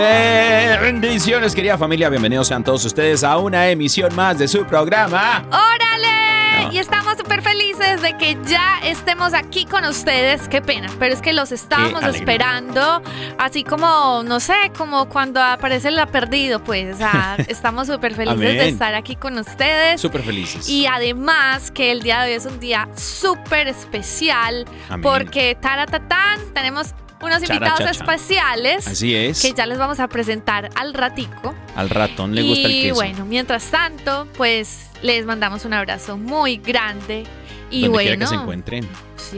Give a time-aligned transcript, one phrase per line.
[0.00, 2.08] Bendiciones, querida familia.
[2.08, 5.44] Bienvenidos sean todos ustedes a una emisión más de su programa.
[5.48, 6.64] ¡Órale!
[6.68, 6.72] No.
[6.72, 10.48] Y estamos súper felices de que ya estemos aquí con ustedes.
[10.48, 13.02] Qué pena, pero es que los estábamos esperando.
[13.38, 16.94] Así como, no sé, como cuando aparece el perdido, pues.
[16.94, 20.00] O sea, estamos súper felices de estar aquí con ustedes.
[20.00, 20.66] Súper felices.
[20.66, 25.02] Y además que el día de hoy es un día súper especial Amén.
[25.02, 29.42] porque taratatán, tenemos unos invitados especiales Así es.
[29.42, 31.54] que ya les vamos a presentar al ratico.
[31.76, 32.94] Al ratón le gusta el y queso.
[32.94, 37.24] bueno, mientras tanto, pues les mandamos un abrazo muy grande.
[37.70, 38.88] Y Donde bueno, que se encuentren.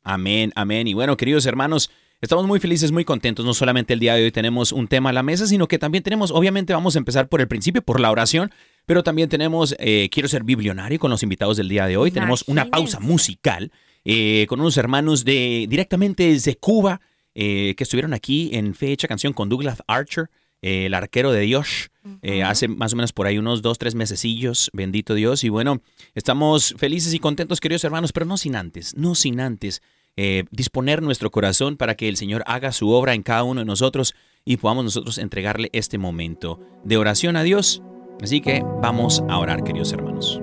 [0.04, 0.88] Amén, amén.
[0.88, 3.46] Y bueno, queridos hermanos, estamos muy felices, muy contentos.
[3.46, 6.04] No solamente el día de hoy tenemos un tema a la mesa, sino que también
[6.04, 8.52] tenemos, obviamente vamos a empezar por el principio, por la oración,
[8.86, 12.12] pero también tenemos eh, Quiero ser biblionario con los invitados del día de hoy.
[12.12, 13.72] Tenemos una pausa musical
[14.04, 17.02] eh, con unos hermanos de directamente desde Cuba
[17.36, 20.30] eh, que estuvieron aquí en fecha canción con Douglas Archer.
[20.62, 21.91] eh, el arquero de Dios,
[22.22, 25.44] eh, hace más o menos por ahí unos dos, tres mesecillos, bendito Dios.
[25.44, 25.82] Y bueno,
[26.16, 29.82] estamos felices y contentos, queridos hermanos, pero no sin antes, no sin antes
[30.18, 33.66] eh, disponer nuestro corazón para que el Señor haga su obra en cada uno de
[33.66, 34.14] nosotros
[34.44, 37.82] y podamos nosotros entregarle este momento de oración a Dios.
[38.22, 40.42] Así que vamos a orar, queridos hermanos.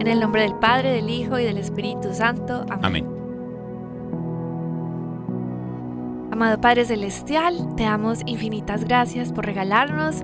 [0.00, 2.64] En el nombre del Padre, del Hijo y del Espíritu Santo.
[2.70, 2.84] Amén.
[2.84, 3.19] Amén.
[6.32, 10.22] Amado Padre Celestial, te damos infinitas gracias por regalarnos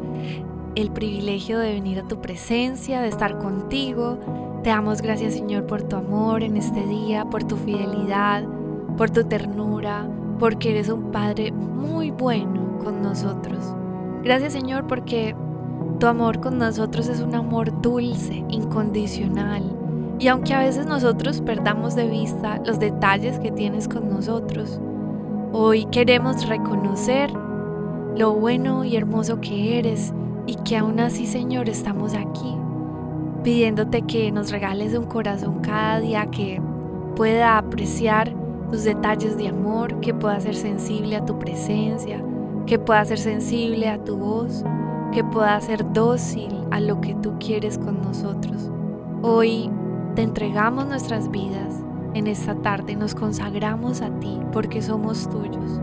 [0.77, 4.61] el privilegio de venir a tu presencia, de estar contigo.
[4.63, 8.45] Te damos gracias Señor por tu amor en este día, por tu fidelidad,
[8.97, 10.09] por tu ternura,
[10.39, 13.75] porque eres un Padre muy bueno con nosotros.
[14.23, 15.35] Gracias Señor porque
[15.99, 19.65] tu amor con nosotros es un amor dulce, incondicional.
[20.21, 24.81] Y aunque a veces nosotros perdamos de vista los detalles que tienes con nosotros,
[25.59, 27.33] hoy queremos reconocer
[28.15, 30.13] lo bueno y hermoso que eres
[30.47, 32.55] y que aún así Señor estamos aquí
[33.43, 36.61] pidiéndote que nos regales un corazón cada día que
[37.17, 38.35] pueda apreciar
[38.71, 42.23] tus detalles de amor, que pueda ser sensible a tu presencia,
[42.67, 44.63] que pueda ser sensible a tu voz
[45.13, 48.71] que pueda ser dócil a lo que tú quieres con nosotros.
[49.23, 49.71] Hoy
[50.15, 51.86] te entregamos nuestras vidas.
[52.17, 55.83] En esta tarde nos consagramos a ti porque somos tuyos.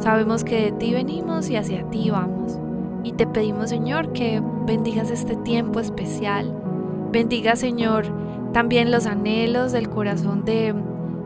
[0.00, 2.58] Sabemos que de ti venimos y hacia ti vamos.
[3.04, 6.52] Y te pedimos, Señor, que bendigas este tiempo especial.
[7.12, 8.06] Bendiga, Señor,
[8.52, 10.74] también los anhelos del corazón de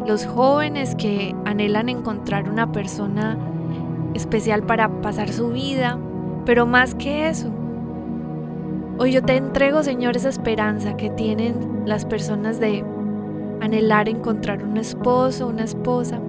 [0.07, 3.39] los jóvenes que anhelan encontrar una persona
[4.13, 5.99] especial para pasar su vida,
[6.45, 7.49] pero más que eso,
[8.99, 12.85] hoy yo te entrego, Señor, esa esperanza que tienen las personas de
[13.61, 16.21] anhelar encontrar un esposo, una esposa,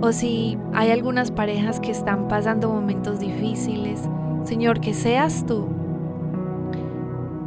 [0.00, 4.08] o si hay algunas parejas que están pasando momentos difíciles,
[4.44, 5.68] Señor, que seas tú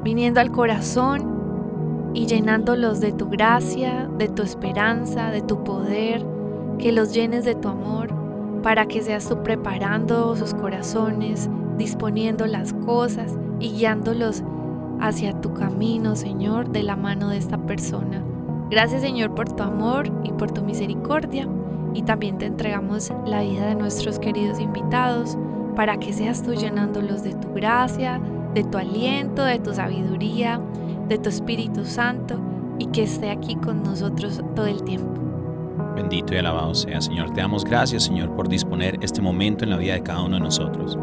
[0.03, 6.25] viniendo al corazón y llenándolos de tu gracia, de tu esperanza, de tu poder,
[6.77, 8.13] que los llenes de tu amor,
[8.61, 14.43] para que seas tú preparando sus corazones, disponiendo las cosas y guiándolos
[14.99, 18.23] hacia tu camino, Señor, de la mano de esta persona.
[18.73, 21.47] Gracias, Señor, por tu amor y por tu misericordia.
[21.93, 25.37] Y también te entregamos la vida de nuestros queridos invitados
[25.75, 28.19] para que seas tú llenándolos de tu gracia,
[28.55, 30.59] de tu aliento, de tu sabiduría,
[31.07, 32.39] de tu Espíritu Santo
[32.79, 35.21] y que esté aquí con nosotros todo el tiempo.
[35.95, 37.29] Bendito y alabado sea, Señor.
[37.29, 40.41] Te damos gracias, Señor, por disponer este momento en la vida de cada uno de
[40.41, 40.97] nosotros.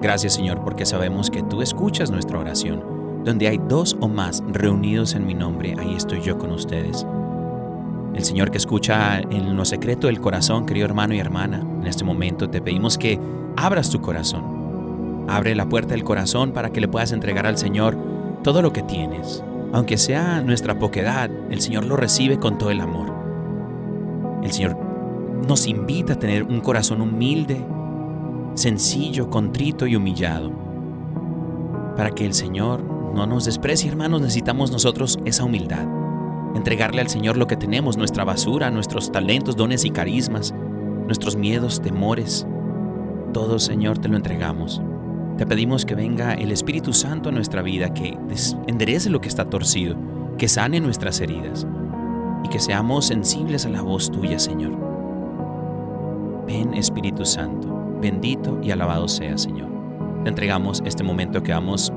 [0.00, 2.97] Gracias Señor porque sabemos que tú escuchas nuestra oración.
[3.28, 7.06] Donde hay dos o más reunidos en mi nombre, ahí estoy yo con ustedes.
[8.14, 12.04] El Señor que escucha en lo secreto del corazón, querido hermano y hermana, en este
[12.04, 13.20] momento te pedimos que
[13.54, 15.26] abras tu corazón.
[15.28, 17.98] Abre la puerta del corazón para que le puedas entregar al Señor
[18.42, 19.44] todo lo que tienes.
[19.74, 23.12] Aunque sea nuestra poquedad, el Señor lo recibe con todo el amor.
[24.42, 24.74] El Señor
[25.46, 27.62] nos invita a tener un corazón humilde,
[28.54, 30.50] sencillo, contrito y humillado.
[31.94, 35.86] Para que el Señor no nos desprecie, hermanos, necesitamos nosotros esa humildad.
[36.54, 40.54] Entregarle al Señor lo que tenemos, nuestra basura, nuestros talentos, dones y carismas,
[41.06, 42.46] nuestros miedos, temores.
[43.32, 44.80] Todo, Señor, te lo entregamos.
[45.36, 48.16] Te pedimos que venga el Espíritu Santo a nuestra vida, que
[48.66, 49.96] enderece lo que está torcido,
[50.36, 51.66] que sane nuestras heridas
[52.44, 54.72] y que seamos sensibles a la voz tuya, Señor.
[56.46, 59.68] Ven, Espíritu Santo Bendito y alabado sea, Señor.
[60.22, 61.92] Te entregamos este momento que vamos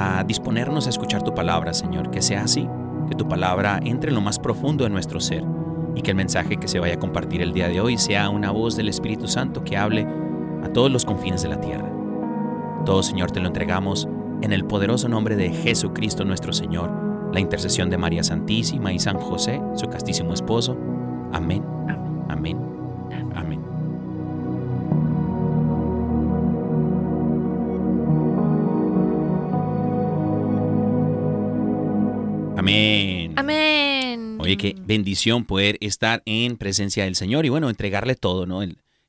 [0.00, 2.10] a disponernos a escuchar tu palabra, Señor.
[2.10, 2.66] Que sea así,
[3.08, 5.44] que tu palabra entre en lo más profundo de nuestro ser
[5.94, 8.50] y que el mensaje que se vaya a compartir el día de hoy sea una
[8.50, 10.06] voz del Espíritu Santo que hable
[10.62, 11.90] a todos los confines de la tierra.
[12.86, 14.08] Todo, Señor, te lo entregamos
[14.40, 16.90] en el poderoso nombre de Jesucristo nuestro Señor,
[17.32, 20.76] la intercesión de María Santísima y San José, su castísimo esposo.
[21.32, 21.64] Amén.
[21.88, 22.24] Amén.
[22.28, 22.69] Amén.
[34.50, 38.62] Oye, qué bendición poder estar en presencia del Señor y bueno, entregarle todo, ¿no?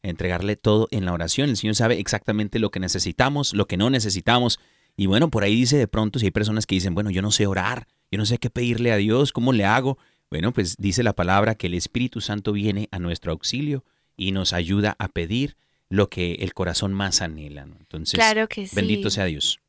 [0.03, 1.49] entregarle todo en la oración.
[1.49, 4.59] El Señor sabe exactamente lo que necesitamos, lo que no necesitamos.
[4.95, 7.31] Y bueno, por ahí dice de pronto, si hay personas que dicen, bueno, yo no
[7.31, 9.97] sé orar, yo no sé qué pedirle a Dios, ¿cómo le hago?
[10.29, 13.83] Bueno, pues dice la palabra que el Espíritu Santo viene a nuestro auxilio
[14.15, 15.55] y nos ayuda a pedir
[15.89, 17.63] lo que el corazón más anhela.
[17.63, 18.75] Entonces, claro que sí.
[18.75, 19.59] bendito sea Dios.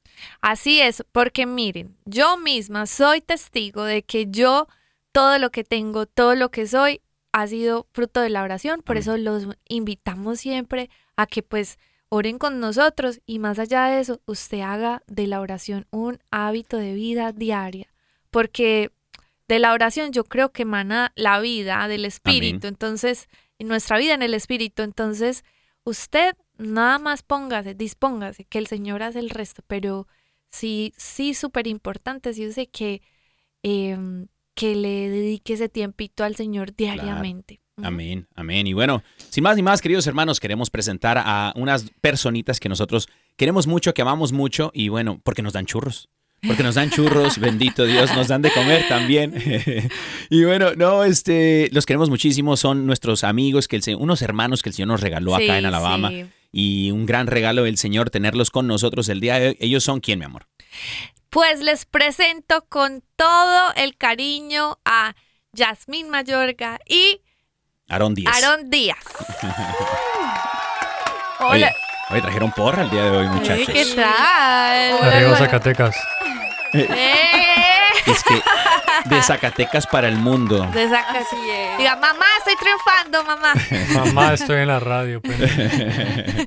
[0.43, 4.69] Así es, porque miren, yo misma soy testigo de que yo
[5.13, 7.01] todo lo que tengo, todo lo que soy,
[7.33, 8.83] ha sido fruto de la oración.
[8.83, 11.79] Por eso los invitamos siempre a que pues
[12.09, 16.77] oren con nosotros y más allá de eso, usted haga de la oración un hábito
[16.77, 17.89] de vida diaria.
[18.31, 18.91] Porque
[19.49, 22.67] de la oración yo creo que emana la vida del Espíritu.
[22.67, 23.29] Entonces,
[23.59, 24.83] en nuestra vida en el Espíritu.
[24.83, 25.45] Entonces,
[25.85, 30.07] usted nada más póngase, dispóngase, que el Señor hace el resto, pero
[30.51, 33.03] sí, sí, súper importante, sí, yo sé que,
[33.63, 37.61] em, que le dedique ese tiempito al Señor diariamente.
[37.83, 38.67] Amén, amén.
[38.67, 43.09] Y bueno, sin más ni más, queridos hermanos, queremos presentar a unas personitas que nosotros
[43.37, 46.09] queremos mucho, que amamos mucho y bueno, porque nos dan churros.
[46.47, 49.35] Porque nos dan churros, bendito Dios, nos dan de comer también.
[50.31, 54.69] y bueno, no, este, los queremos muchísimo, son nuestros amigos, que el, unos hermanos que
[54.69, 56.11] el Señor nos regaló acá Sí, en Alabama.
[56.11, 56.27] sí.
[56.55, 59.57] Y un gran regalo del Señor tenerlos con nosotros el día de hoy.
[59.59, 60.47] Ellos son quién, mi amor.
[61.33, 65.15] Pues les presento con todo el cariño a
[65.55, 67.23] Yasmín Mayorga y
[67.89, 68.35] Aarón Díaz.
[68.37, 68.99] Aarón Díaz.
[71.41, 71.73] Oye, Hola.
[72.11, 73.67] oye, trajeron porra el día de hoy, muchachos.
[73.67, 75.03] ¿Qué tal?
[75.03, 75.37] Arriba.
[75.39, 75.97] Zacatecas.
[76.75, 77.79] ¡Eh!
[78.07, 78.43] Es que
[79.07, 80.67] de Zacatecas para el mundo.
[80.67, 81.79] De es.
[81.79, 83.55] Diga, mamá, estoy triunfando, mamá.
[84.05, 85.23] Mamá, estoy en la radio.
[85.23, 85.39] pues.
[85.57, 86.47] Me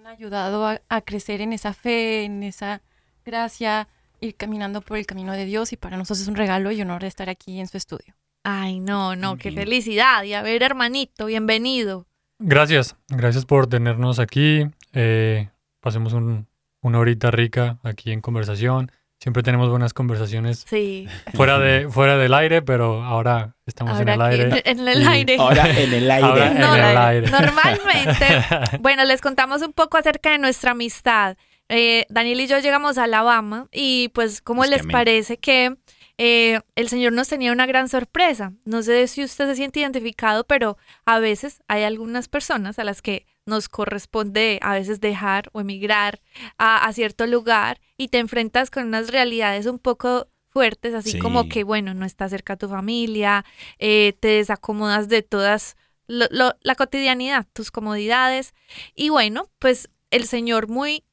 [0.00, 2.80] han ayudado a, a crecer en esa fe, en esa
[3.24, 3.88] gracia,
[4.20, 7.04] ir caminando por el camino de Dios y para nosotros es un regalo y honor
[7.04, 8.14] estar aquí en su estudio.
[8.44, 10.22] Ay, no, no, qué felicidad.
[10.24, 12.06] Y a ver, hermanito, bienvenido.
[12.38, 14.66] Gracias, gracias por tenernos aquí.
[14.94, 15.48] Eh,
[15.80, 16.46] pasemos un-
[16.82, 18.90] una horita rica aquí en conversación.
[19.18, 24.20] Siempre tenemos buenas conversaciones Sí, fuera, de, fuera del aire, pero ahora estamos ahora en
[24.20, 24.62] el aire.
[24.64, 25.36] en, en el aire.
[25.38, 26.26] Ahora en el aire.
[26.26, 27.30] Ahora en No, el aire.
[27.30, 28.26] Normalmente,
[28.80, 31.36] bueno, les contamos un poco acerca de nuestra amistad.
[31.72, 35.76] Eh, Daniel y yo llegamos a Alabama y pues, ¿cómo Es les parece que
[36.18, 38.52] eh, el Señor nos tenía una gran sorpresa?
[38.64, 43.02] No sé si usted se siente identificado, pero a veces hay algunas personas a las
[43.02, 46.20] que nos corresponde a veces dejar o emigrar
[46.58, 51.18] a, a cierto lugar y te enfrentas con unas realidades un poco fuertes, así Sí.
[51.20, 53.44] como que, bueno, no está cerca tu familia,
[53.78, 55.76] eh, te desacomodas de todas
[56.08, 58.52] lo- lo- la cotidianidad, tus comodidades.
[58.96, 61.04] Y bueno, pues el Señor muy,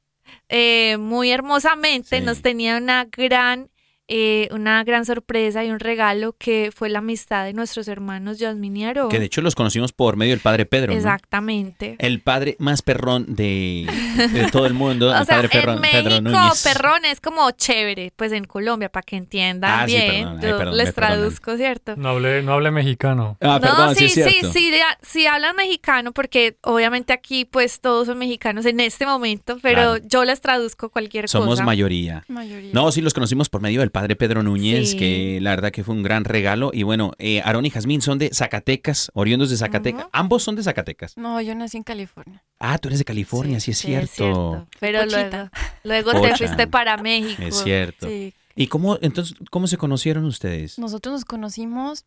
[0.49, 2.23] eh, muy hermosamente Sí.
[2.25, 3.69] nos tenía una gran,
[4.07, 8.77] eh, una gran sorpresa y un regalo que fue la amistad de nuestros hermanos Yasmin
[8.77, 9.09] y Aarón.
[9.09, 10.93] Que de hecho los conocimos por medio del padre Pedro.
[10.93, 10.97] ¿no?
[10.97, 11.95] Exactamente.
[11.99, 13.87] El padre más perrón de,
[14.31, 15.07] de todo el mundo.
[15.17, 16.63] O el sea, padre perrón, en Pedro México, Núñez.
[16.63, 20.09] perrón es como chévere, pues en Colombia, para que entiendan Ah, sí, bien.
[20.11, 21.95] perdón, ay, Yo perdón, les traduzco, ¿cierto?
[21.97, 23.37] No hable, no hable mexicano.
[23.41, 24.71] Ah, perdón, no, sí, sí, sí, sí,
[25.01, 30.07] sí hablan mexicano porque obviamente aquí pues todos son mexicanos en este momento, pero Claro.
[30.07, 31.63] yo les traduzco cualquier Somos cosa.
[31.65, 32.23] mayoría.
[32.27, 32.71] Mayoría.
[32.73, 34.97] No, sí los conocimos por medio del padre Pedro Núñez, Sí.
[34.97, 36.69] que la verdad que fue un gran regalo.
[36.73, 40.05] Y bueno, eh, Aarón y Jazmín son de Zacatecas, oriundos de Zacatecas.
[40.11, 41.17] Ambos son de Zacatecas.
[41.17, 42.43] No, yo nací en California.
[42.59, 44.67] Ah, tú eres de California, sí, es Sí, cierto.
[44.79, 45.51] Pero luego, Pochita.
[45.83, 47.41] luego te fuiste para México.
[47.41, 48.07] Es cierto.
[48.07, 48.33] Sí.
[48.55, 50.77] ¿Y cómo, entonces, cómo se conocieron ustedes?
[50.79, 52.05] Nosotros nos conocimos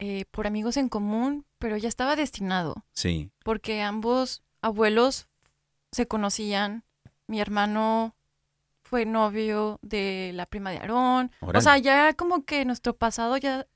[0.00, 3.30] eh, por amigos en común, pero ya estaba destinado, Sí.
[3.44, 5.28] porque ambos abuelos
[5.92, 6.82] se conocían.
[7.28, 8.14] Mi hermano
[8.94, 11.32] fue novio de la prima de Aarón.
[11.40, 13.66] O sea, ya como que nuestro pasado ya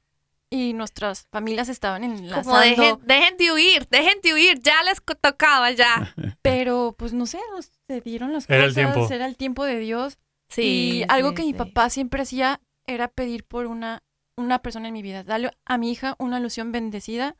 [0.49, 2.51] y nuestras familias estaban enlazando.
[2.51, 6.15] Como dejen, dejen de huir, dejen de huir, ya les tocaba ya.
[6.43, 9.13] Pero pues no sé, nos- se dieron las Era el cosas, tiempo.
[9.13, 10.19] era el tiempo de Dios.
[10.49, 11.01] Sí.
[11.03, 14.05] y algo sí, que mi papá siempre hacía era pedir por una,
[14.37, 17.35] una persona en mi vida, darle a mi hija una alusión bendecida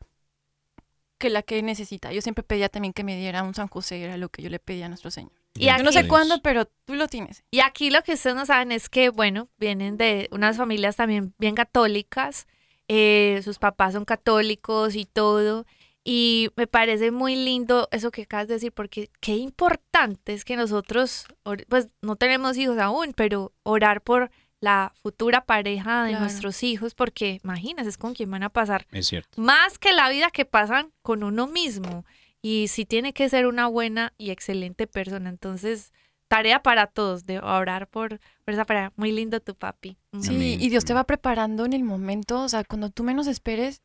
[1.17, 2.11] que la que necesita.
[2.11, 4.59] Yo siempre pedía también que me diera un San José, era lo que yo le
[4.59, 5.31] pedía a nuestro Señor.
[5.55, 7.43] Y Yo no sé cuándo, pero tú lo tienes.
[7.51, 11.33] Y aquí lo que ustedes no saben es que, bueno, vienen de unas familias también
[11.37, 12.47] bien católicas,
[12.87, 15.65] eh, sus papás son católicos y todo,
[16.03, 20.55] y me parece muy lindo eso que acabas de decir, porque qué importante es que
[20.55, 21.25] nosotros,
[21.67, 26.23] pues no tenemos hijos aún, pero orar por la futura pareja de Claro.
[26.25, 29.39] nuestros hijos, porque imagínense, es con quien van a pasar Es cierto.
[29.41, 32.05] más que la vida que pasan con uno mismo.
[32.41, 35.29] Y sí tiene que ser una buena y excelente persona.
[35.29, 35.91] Entonces,
[36.29, 38.93] tarea para todos de orar por, por esa pareja.
[38.95, 39.97] Muy lindo tu papi.
[40.21, 43.27] Sí, Amén, y Dios te va preparando en el momento, o sea, cuando tú menos
[43.27, 43.81] esperes,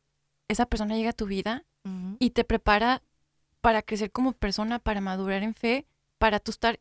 [0.47, 1.65] esa persona llega a tu vida
[2.19, 3.03] y te prepara
[3.61, 5.87] para crecer como persona, para madurar en fe,
[6.19, 6.81] para tú estar,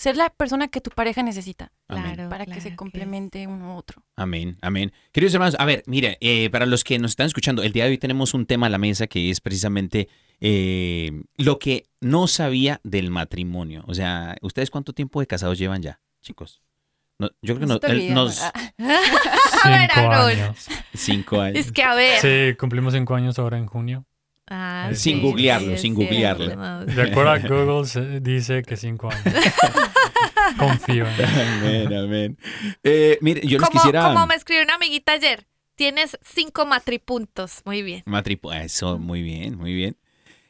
[0.00, 1.72] ser la persona que tu pareja necesita.
[1.86, 4.02] Claro, para que se complemente uno a otro.
[4.16, 4.92] Amén, amén.
[5.12, 7.90] Queridos hermanos, a ver, mire, eh, para los que nos están escuchando, el día de
[7.90, 10.08] hoy tenemos un tema a la mesa que es precisamente
[10.40, 13.84] eh, lo que no sabía del matrimonio.
[13.86, 16.62] O sea, ¿ustedes cuánto tiempo de casados llevan ya, chicos?
[17.18, 18.40] No, yo creo que No olvide, nos...
[18.40, 18.72] ¿verdad?
[19.62, 20.68] A ver, Cinco años.
[20.94, 21.58] Cinco años.
[21.58, 22.18] Es que a ver.
[22.20, 24.06] Sí, cumplimos cinco años ahora en junio.
[24.52, 26.56] Ah, Sin sí, googlearlo, es sin cierto, googlearlo.
[26.56, 26.84] no.
[26.84, 29.22] De acuerdo a Google se dice que cinco años.
[30.58, 31.24] Confío en.
[31.24, 32.38] Amén, amén.
[32.82, 34.02] Eh, mire, yo les quisiera...
[34.12, 37.62] como me escribió una amiguita ayer, tienes cinco matripuntos.
[37.64, 38.02] Muy bien.
[38.06, 39.96] Matripo- Eso, muy bien, muy bien.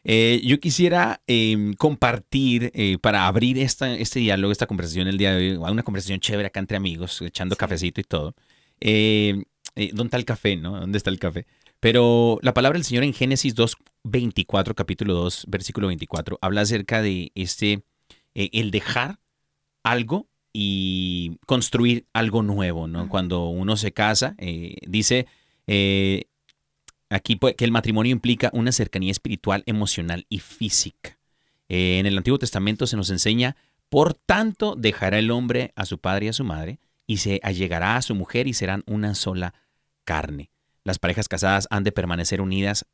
[0.02, 5.34] Eh, yo quisiera eh, compartir, eh, para abrir esta, este diálogo, esta conversación el día
[5.34, 7.58] de hoy, una conversación chévere acá entre amigos, echando Sí.
[7.58, 8.34] cafecito y todo.
[8.80, 9.42] Eh,
[9.76, 10.80] eh, ¿dónde está el café, no?
[10.80, 11.46] ¿Dónde está el café?
[11.80, 17.00] Pero la palabra del Señor en Génesis 2, 24, capítulo 2, versículo 24, habla acerca
[17.00, 17.82] de este,
[18.34, 19.18] eh, el dejar
[19.82, 23.08] algo y construir algo nuevo, ¿no?
[23.08, 25.26] Cuando uno se casa, eh, dice
[25.66, 26.24] eh,
[27.08, 31.18] aquí pues, que el matrimonio implica una cercanía espiritual, emocional y física.
[31.68, 33.56] En el Antiguo Testamento se nos enseña,
[33.88, 37.96] por tanto, dejará el hombre a su padre y a su madre y se allegará
[37.96, 39.54] a su mujer y serán una sola
[40.04, 40.50] carne.
[40.84, 42.86] Las parejas casadas han de permanecer unidas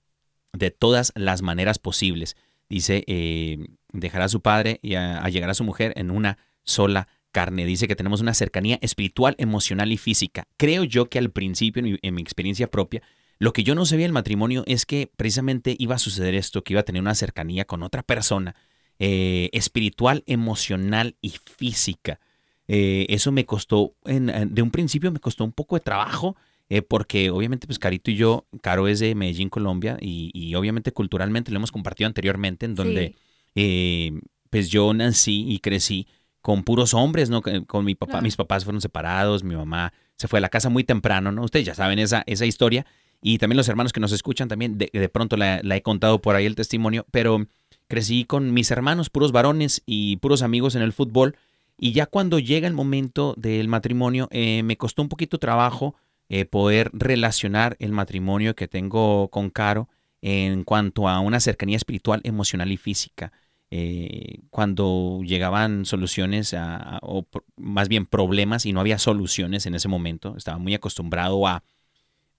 [0.53, 2.37] de todas las maneras posibles.
[2.69, 3.59] Dice, eh,
[3.93, 7.65] dejará a su padre y a, allegará a su mujer en una sola carne.
[7.67, 10.49] Dice que tenemos una cercanía espiritual, emocional y física.
[10.57, 13.03] Creo yo que al principio, en mi, en mi experiencia propia,
[13.39, 16.73] lo que yo no sabía del matrimonio es que precisamente iba a suceder esto, que
[16.73, 18.57] iba a tener una cercanía con otra persona,
[18.99, 22.19] eh, espiritual, emocional y física.
[22.67, 26.35] Eh, eso me costó, en- de un principio me costó un poco de trabajo,
[26.69, 30.93] eh, porque obviamente pues Carito y yo, Caro es de Medellín, Colombia, y, y obviamente
[30.93, 33.17] culturalmente lo hemos compartido anteriormente, en donde Sí.
[33.57, 34.21] eh,
[34.51, 36.07] pues yo nací y crecí
[36.41, 37.43] con puros hombres, ¿no?
[37.67, 40.85] Con mi papá, mis papás fueron separados, mi mamá se fue a la casa muy
[40.85, 41.43] temprano, ¿no?
[41.43, 42.87] Ustedes ya saben esa, esa historia.
[43.21, 46.21] Y también los hermanos que nos escuchan también, de, de pronto la, la he contado
[46.23, 47.47] por ahí el testimonio, pero
[47.89, 51.37] crecí con mis hermanos, puros varones y puros amigos en el fútbol.
[51.79, 55.97] Y ya cuando llega el momento del matrimonio, eh, me costó un poquito trabajo
[56.29, 59.89] eh, poder relacionar el matrimonio que tengo con Caro
[60.23, 63.33] en cuanto a una cercanía espiritual, emocional y física.
[63.71, 69.67] Eh, cuando llegaban soluciones a- a- o pro- más bien problemas y no había soluciones
[69.67, 71.63] en ese momento, estaba muy acostumbrado a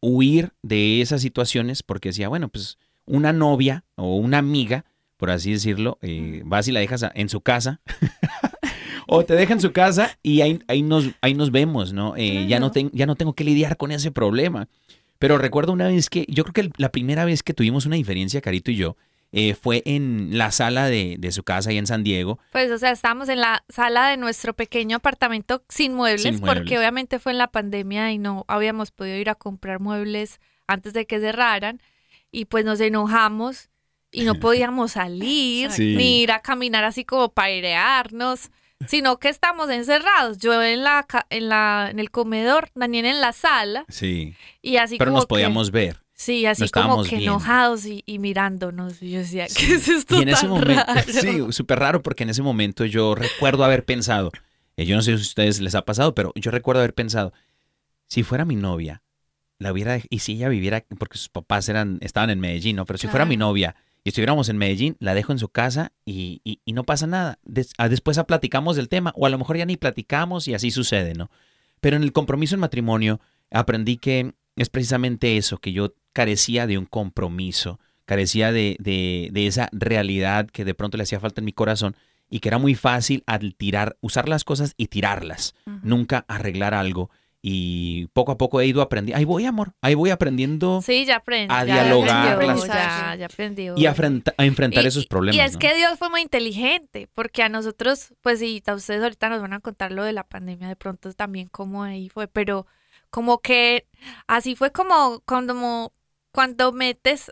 [0.02, 4.86] huir de esas situaciones porque decía, bueno, pues una novia o una amiga,
[5.18, 7.82] por así decirlo, eh, vas y la dejas en su casa
[9.08, 12.16] o te deja en su casa y ahí, ahí, nos, ahí nos vemos, ¿no?
[12.18, 14.68] Eh, ya, no ten- ya no tengo que lidiar con ese problema.
[15.20, 18.40] Pero recuerdo una vez que, yo creo que la primera vez que tuvimos una diferencia,
[18.42, 18.96] Carito y yo,
[19.32, 22.40] eh, fue en la sala de, de su casa ahí en San Diego.
[22.52, 26.54] Pues, o sea, estábamos en la sala de nuestro pequeño apartamento sin muebles, Sin muebles.
[26.60, 30.94] porque obviamente fue en la pandemia y no habíamos podido ir a comprar muebles antes
[30.94, 31.82] de que cerraran.
[32.32, 33.70] Y pues nos enojamos
[34.12, 35.96] y no podíamos salir, Sí.
[35.98, 38.50] ni ir a caminar así como para airearnos,
[38.86, 40.38] sino que estamos encerrados.
[40.38, 44.36] Yo en la, en la en el comedor, Daniel en la sala, Sí.
[44.62, 46.02] y así Pero como nos que- podíamos ver.
[46.20, 47.32] Sí, así nos como que viendo.
[47.34, 49.02] enojados y, y mirándonos.
[49.04, 49.68] Y yo decía, Sí.
[49.68, 51.02] ¿qué es esto Y en ese tan momento, raro?
[51.08, 54.32] sí, súper raro porque en ese momento yo recuerdo haber pensado,
[54.78, 57.34] eh, yo no sé si a ustedes les ha pasado, pero yo recuerdo haber pensado,
[58.08, 59.04] si fuera mi novia,
[59.60, 62.86] la hubiera, y si ella viviera, porque sus papás eran, estaban en Medellín, ¿no?
[62.86, 63.76] Pero si fuera mi novia
[64.08, 67.40] y estuviéramos en Medellín, la dejo en su casa y, y- y no pasa nada.
[67.44, 70.54] Des- ah, después ah, platicamos del tema, o a lo mejor ya ni platicamos y
[70.54, 71.30] así sucede, ¿no?
[71.82, 73.20] Pero en el compromiso en matrimonio
[73.52, 79.46] aprendí que es precisamente eso, que yo carecía de un compromiso, carecía de, de- de
[79.46, 81.94] esa realidad que de pronto le hacía falta en mi corazón
[82.30, 87.10] y que era muy fácil al tirar, usar las cosas y tirarlas, nunca arreglar algo.
[87.50, 91.18] Y poco a poco he ido aprendiendo, ahí voy amor, ahí voy aprendiendo Sí, ya
[91.18, 91.54] aprendí.
[91.54, 93.74] a ya dialogar aprendió, las- Ya, ya aprendió.
[93.78, 95.38] y a, enfrentar Y- esos y- problemas.
[95.38, 95.60] Y es ¿no?
[95.60, 99.54] que Dios fue muy inteligente, porque a nosotros, pues sí, a ustedes ahorita nos van
[99.54, 102.68] a contar lo de la pandemia, de pronto también cómo ahí fue, pero
[103.10, 103.88] como que
[104.28, 105.94] así fue como cuando,
[106.34, 107.32] cuando metes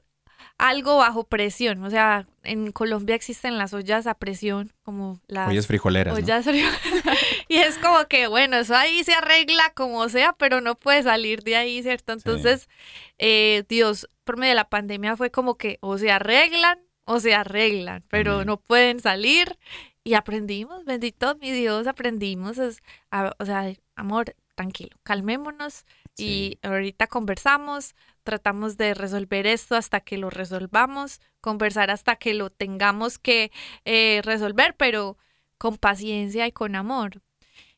[0.58, 5.68] algo bajo presión, o sea, en Colombia existen las ollas a presión, como las Ollas
[5.68, 6.24] frijoleras, ¿no?
[6.24, 6.68] ollas frío-
[7.48, 11.44] y es como que, bueno, eso ahí se arregla como sea, pero no puede salir
[11.44, 12.14] de ahí, ¿cierto?
[12.14, 12.70] Entonces,
[13.18, 17.34] eh, Dios, por medio de la pandemia fue como que o se arreglan o se
[17.36, 18.48] arreglan, pero Amén.
[18.48, 19.58] no pueden salir.
[20.04, 22.82] Y aprendimos, bendito mi Dios, aprendimos, es-
[23.12, 25.86] a- o sea, amor, tranquilo, calmémonos
[26.18, 32.50] y ahorita conversamos, tratamos de resolver esto hasta que lo resolvamos, conversar hasta que lo
[32.50, 33.52] tengamos que
[33.86, 35.18] eh, resolver, pero
[35.58, 37.22] con paciencia y con amor.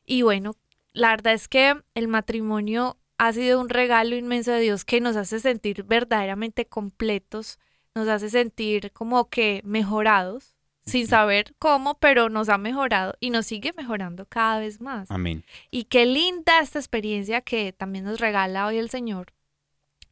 [0.04, 0.56] Y bueno,
[0.92, 5.16] la verdad es que el matrimonio ha sido un regalo inmenso de Dios que nos
[5.16, 7.58] hace sentir verdaderamente completos,
[7.94, 10.57] nos hace sentir como que mejorados,
[10.88, 15.10] sin saber cómo, pero nos ha mejorado y nos sigue mejorando cada vez más.
[15.10, 15.44] Amén.
[15.70, 19.32] Y qué linda esta experiencia que también nos regala hoy el Señor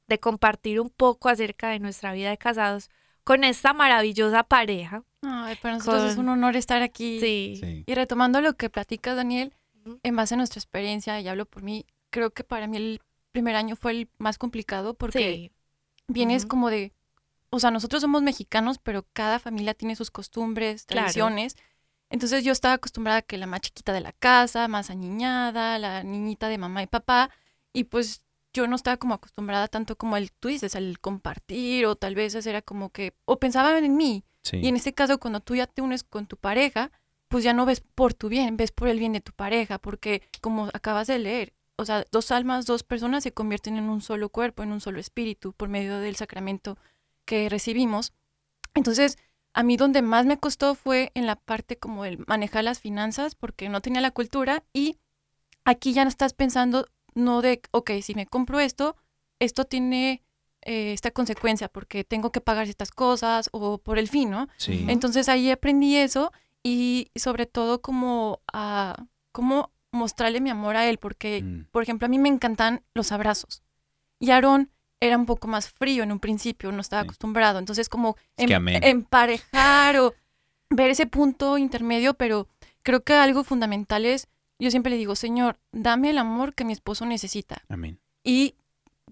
[0.09, 2.91] de compartir un poco acerca de nuestra vida de casados
[3.25, 5.03] con esta maravillosa pareja.
[5.23, 7.19] Ay, para nosotros es un honor estar aquí.
[7.19, 7.59] Sí.
[7.61, 7.83] Sí.
[7.87, 9.53] Y retomando lo que platica Daniel,
[10.05, 13.01] en base a nuestra experiencia, y hablo por mí, creo que para mí el
[13.33, 15.51] primer año fue el más complicado porque Sí.
[16.07, 16.93] vienes como de,
[17.57, 21.03] o sea, nosotros somos mexicanos, pero cada familia tiene sus costumbres, Claro.
[21.05, 21.57] tradiciones.
[22.11, 26.03] Entonces yo estaba acostumbrada a que la más chiquita de la casa, más añiñada, la
[26.05, 27.31] niñita de mamá y papá,
[27.73, 31.97] y pues yo no estaba como acostumbrada tanto como al, tú dices, al compartir o
[31.97, 34.25] tal vez era como que, o pensaba en mí.
[34.43, 34.59] Sí.
[34.59, 36.91] Y en este caso, cuando tú ya te unes con tu pareja,
[37.29, 40.23] pues ya no ves por tu bien, ves por el bien de tu pareja, porque
[40.41, 44.29] como acabas de leer, o sea, dos almas, dos personas se convierten en un solo
[44.29, 46.79] cuerpo, en un solo espíritu, por medio del sacramento
[47.27, 48.15] que recibimos.
[48.75, 49.19] Entonces,
[49.53, 53.35] a mí donde más me costó fue en la parte como el manejar las finanzas,
[53.35, 54.97] porque no tenía la cultura y
[55.65, 58.97] aquí ya no estás pensando, no de, ok, si me compro esto,
[59.39, 60.23] esto tiene
[60.63, 64.49] eh, esta consecuencia, porque tengo que pagar estas cosas o por el fin, ¿no?
[64.59, 64.85] Sí.
[64.89, 70.99] Entonces ahí aprendí eso y sobre todo como a cómo mostrarle mi amor a él,
[70.99, 71.67] porque, Mm.
[71.71, 73.63] por ejemplo, a mí me encantan los abrazos.
[74.19, 74.71] Y Aarón
[75.07, 77.07] era un poco más frío en un principio, no estaba Sí.
[77.07, 77.59] acostumbrado.
[77.59, 80.15] Entonces, como Es que em- emparejar o
[80.71, 82.49] ver ese punto intermedio, pero
[82.83, 86.73] creo que algo fundamental es, yo siempre le digo, Señor, dame el amor que mi
[86.73, 87.63] esposo necesita.
[87.69, 87.99] Amén.
[88.25, 88.55] Y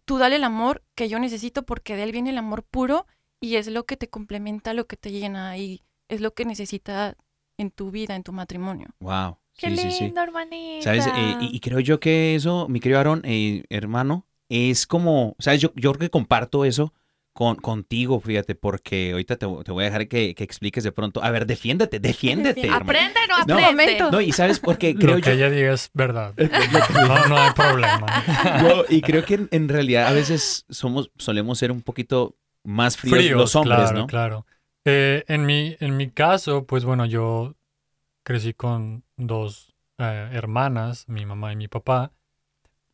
[0.05, 3.07] tú dale el amor que yo necesito porque de él viene el amor puro
[3.41, 7.17] y es lo que te complementa, lo que te llena y es lo que necesita
[7.57, 8.89] en tu vida, en tu matrimonio.
[9.01, 9.39] Wow.
[9.57, 10.13] Qué sí, lindo, sí, sí.
[10.17, 10.83] hermanita.
[10.85, 11.07] ¿Sabes?
[11.07, 15.61] Eh, y, y creo yo que eso, mi querido Aaron, eh, hermano, es como, ¿sabes?
[15.61, 16.93] Yo, yo creo que comparto eso
[17.33, 21.23] con, contigo, fíjate, porque ahorita te, te voy a dejar que, que expliques de pronto.
[21.23, 22.69] A ver, defiéndete, defiéndete.
[22.71, 23.15] ¿Aprende
[23.47, 23.99] no aprende?
[24.11, 24.95] No, y ¿sabes por qué?
[24.99, 26.35] Creo Lo que yo, ella diga es verdad.
[26.95, 28.07] No, no hay problema.
[28.63, 32.97] yo- y creo que en, en realidad a veces somos, solemos ser un poquito más
[32.97, 34.07] fríos, Fríos, los hombres, claro, ¿no?
[34.07, 34.47] Claro.
[34.85, 37.57] Eh, en, mi, en mi caso, pues bueno, yo
[38.23, 42.13] crecí con dos eh, hermanas, mi mamá y mi papá.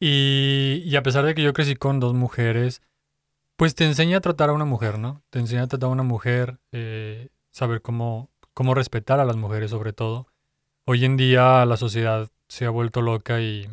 [0.00, 2.82] Y, y a pesar de que yo crecí con dos mujeres,
[3.56, 5.22] pues te enseña a tratar a una mujer, ¿no?
[5.28, 9.70] Te enseña a tratar a una mujer, eh, saber cómo, cómo respetar a las mujeres
[9.70, 10.26] sobre todo.
[10.86, 13.68] Hoy en día la sociedad se ha vuelto loca y,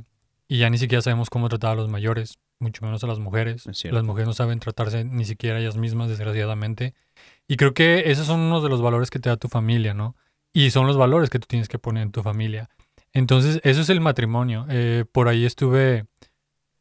[0.49, 3.65] y ya ni siquiera sabemos cómo tratar a los mayores, mucho menos a las mujeres.
[3.85, 6.93] Las mujeres no saben tratarse ni siquiera ellas mismas, desgraciadamente.
[7.47, 10.17] Y creo que esos son unos de los valores que te da tu familia, ¿no?
[10.51, 12.69] Y son los valores que tú tienes que poner en tu familia.
[13.17, 14.65] Entonces, eso es el matrimonio.
[14.69, 16.05] Eh, por ahí estuve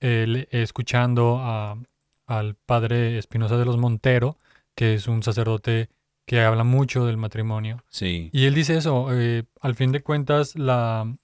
[0.01, 1.79] eh, escuchando a-
[2.27, 4.39] al padre Espinosa de los Montero,
[4.75, 5.89] que es un sacerdote
[6.27, 7.83] que habla mucho del matrimonio.
[7.89, 8.29] Sí.
[8.33, 11.17] Y él dice eso, eh, al fin de cuentas, la,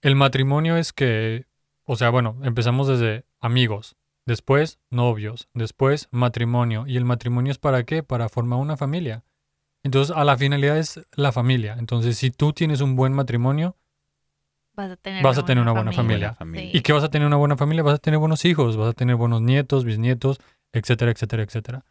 [0.00, 1.44] el matrimonio es que,
[1.84, 6.84] o sea, bueno, empezamos desde amigos, después novios, después matrimonio.
[6.86, 8.02] ¿Y el matrimonio es para qué?
[8.02, 9.22] Para formar una familia.
[9.82, 11.76] Entonces, a la finalidad es la familia.
[11.78, 13.76] Entonces, si tú tienes un buen matrimonio,
[14.80, 16.36] Vas a tener, Vas a tener una buena familia.
[16.40, 16.70] Sí.
[16.72, 17.82] ¿y qué vas a tener una buena familia?
[17.82, 20.40] Vas a tener buenos hijos, vas a tener buenos nietos, bisnietos,
[20.72, 21.84] etcétera, etcétera, etcétera.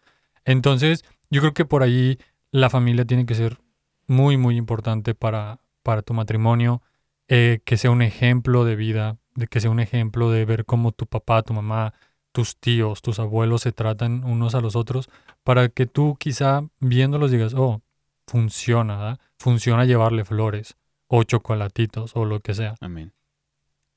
[0.43, 2.17] Entonces, yo creo que por ahí
[2.49, 3.59] la familia tiene que ser
[4.07, 6.81] muy, muy importante para, para tu matrimonio,
[7.27, 10.91] eh, que sea un ejemplo de vida, de que sea un ejemplo de ver cómo
[10.91, 11.93] tu papá, tu mamá,
[12.31, 15.11] tus tíos, tus abuelos se tratan unos a los otros,
[15.43, 17.83] para que tú quizá viéndolos digas, oh,
[18.25, 19.19] funciona, ¿verdad?
[19.37, 20.75] Funciona llevarle flores
[21.09, 22.75] o chocolatitos o lo que sea.
[22.79, 23.11] Amén.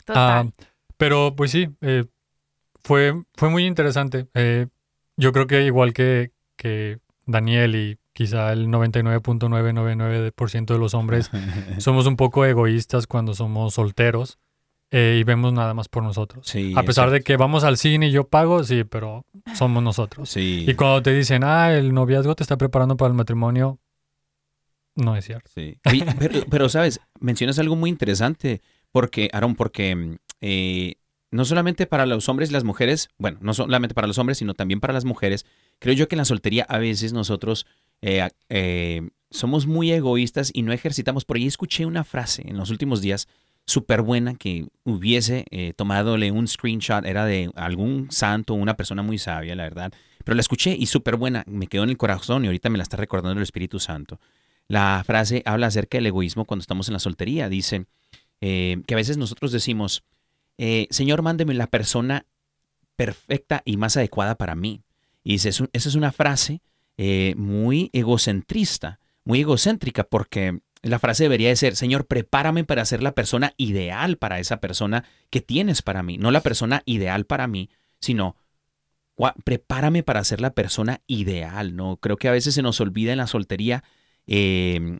[0.08, 0.52] Ah, Total.
[0.96, 2.06] pero pues sí, eh,
[2.82, 4.26] fue, fue muy interesante.
[4.34, 4.66] Eh,
[5.16, 11.30] yo creo que igual que, que Daniel y quizá el 99.999% de los hombres,
[11.78, 14.38] somos un poco egoístas cuando somos solteros
[14.90, 16.46] eh, y vemos nada más por nosotros.
[16.46, 20.28] Sí, A pesar de que vamos al cine y yo pago, sí, pero somos nosotros.
[20.28, 20.64] Sí.
[20.66, 23.78] Y cuando te dicen, ah, el noviazgo te está preparando para el matrimonio,
[24.94, 25.50] no es cierto.
[25.54, 25.78] Sí.
[26.18, 30.94] Pero, pero, sabes, mencionas algo muy interesante, porque, Aaron, porque mm, eh,
[31.32, 34.54] no solamente para los hombres y las mujeres, bueno, no solamente para los hombres, sino
[34.54, 35.46] también para las mujeres,
[35.78, 37.66] creo yo que en la soltería a veces nosotros
[38.02, 41.24] eh, eh, somos muy egoístas y no ejercitamos.
[41.24, 43.28] Por ahí escuché una frase en los últimos días
[43.64, 49.18] súper buena que hubiese eh, tomadole un screenshot, era de algún santo, una persona muy
[49.18, 49.92] sabia, la verdad,
[50.24, 52.82] pero la escuché y súper buena, me quedó en el corazón y ahorita me la
[52.82, 54.20] está recordando el Espíritu Santo.
[54.68, 57.48] La frase habla acerca del egoísmo cuando estamos en la soltería.
[57.48, 57.86] Dice
[58.40, 60.02] eh, que a veces nosotros decimos,
[60.58, 62.26] eh, Señor, mándeme la persona
[62.96, 64.82] perfecta y más adecuada para mí.
[65.24, 66.60] Y dice, es un- esa es una frase
[66.98, 73.02] eh, muy egocentrista, muy egocéntrica, porque la frase debería de ser, Señor, prepárame para ser
[73.02, 76.18] la persona ideal para esa persona que tienes para mí.
[76.18, 77.70] No la persona ideal para mí,
[78.00, 78.36] sino
[79.16, 81.96] "Gua- prepárame para ser la persona ideal, ¿no?
[81.96, 83.84] Creo que a veces se nos olvida en la soltería
[84.26, 84.98] eh,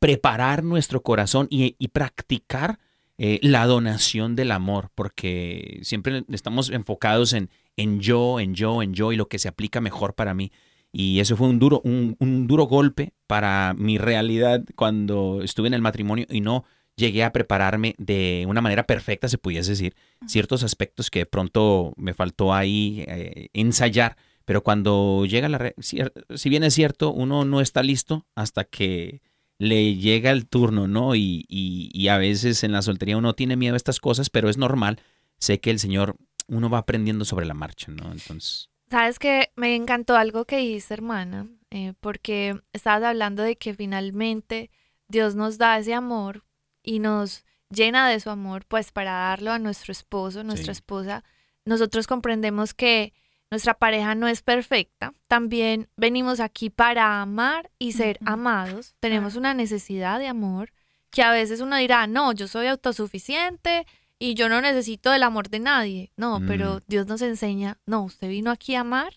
[0.00, 2.78] preparar nuestro corazón y, y practicar
[3.20, 8.94] eh, la donación del amor, porque siempre estamos enfocados en, en yo, en yo, en
[8.94, 10.52] yo y lo que se aplica mejor para mí.
[10.92, 15.74] Y eso fue un duro, un, un duro golpe para mi realidad cuando estuve en
[15.74, 16.64] el matrimonio y no
[16.96, 19.94] llegué a prepararme de una manera perfecta, se pudiese decir,
[20.26, 24.16] ciertos aspectos que de pronto me faltó ahí eh, ensayar,
[24.48, 25.74] pero cuando llega la...
[25.76, 25.98] si,
[26.34, 29.20] si bien es cierto, uno no está listo hasta que
[29.58, 31.14] le llega el turno, ¿no?
[31.14, 34.48] Y, y- y a veces en la soltería uno tiene miedo a estas cosas, pero
[34.48, 35.00] es normal.
[35.38, 38.10] Sé que el Señor, uno va aprendiendo sobre la marcha, ¿no?
[38.10, 43.74] Entonces, Sabes que me encantó algo que dijiste, hermana, eh, porque estabas hablando de que
[43.74, 44.70] finalmente
[45.08, 46.46] Dios nos da ese amor
[46.82, 50.78] y nos llena de su amor, pues para darlo a nuestro esposo, nuestra Sí.
[50.78, 51.22] esposa.
[51.66, 53.12] Nosotros comprendemos que
[53.50, 55.12] nuestra pareja no es perfecta.
[55.26, 58.94] También venimos aquí para amar y ser amados.
[59.00, 60.72] Tenemos una necesidad de amor
[61.10, 63.86] que a veces uno dirá, no, yo soy autosuficiente
[64.18, 66.12] y yo no necesito el amor de nadie.
[66.16, 66.80] No, pero Mm.
[66.88, 69.14] Dios nos enseña, no, usted vino aquí a amar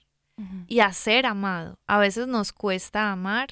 [0.68, 1.78] y a ser amado.
[1.86, 3.50] A veces nos cuesta amar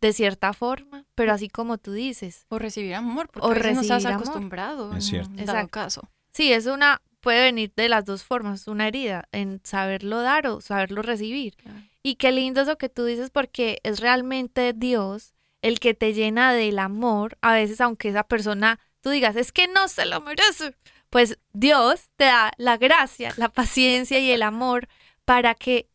[0.00, 3.74] de cierta forma, pero así como tú dices, O recibir amor, porque O a veces
[3.74, 4.26] no estás recibir amor.
[4.26, 4.88] acostumbrado.
[4.90, 5.30] Es en cierto.
[5.30, 6.08] un dado caso.
[6.32, 10.60] sí, es una, puede venir de las dos formas, una herida, en saberlo dar o
[10.60, 11.56] saberlo recibir.
[11.56, 11.80] Claro.
[12.04, 16.52] Y qué lindo eso que tú dices porque es realmente Dios el que te llena
[16.52, 20.76] del amor, a veces aunque esa persona, tú digas, es que no se lo merece,
[21.10, 24.86] pues Dios te da la gracia, la paciencia y el amor
[25.24, 25.88] para que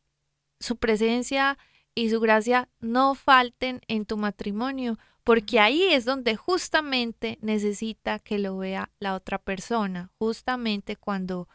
[0.59, 1.57] su presencia
[1.95, 8.39] y su gracia no falten en tu matrimonio, porque ahí es donde justamente necesita que
[8.39, 11.47] lo vea la otra persona, justamente cuando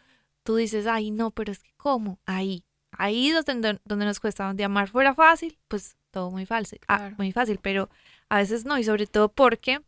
[0.43, 2.21] tú dices, ay, no, pero es que ¿cómo?
[2.27, 6.81] Ahí, ahí es donde, donde nos cuesta, donde amar fuera fácil, pues todo muy fácil,
[6.89, 7.91] ah, muy fácil, pero
[8.29, 9.83] a veces no, y sobre todo porque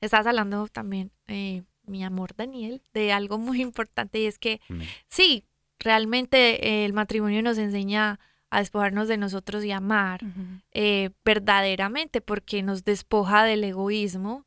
[0.00, 4.60] estás hablando también, eh, mi amor Daniel, de algo muy importante y es que
[5.08, 5.44] sí,
[5.78, 8.18] realmente eh, el matrimonio nos enseña
[8.54, 10.20] a despojarnos de nosotros y amar
[10.70, 14.46] eh, verdaderamente porque nos despoja del egoísmo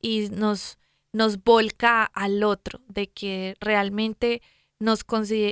[0.00, 0.78] y nos,
[1.12, 4.42] nos volca al otro, de que realmente
[4.78, 5.06] nos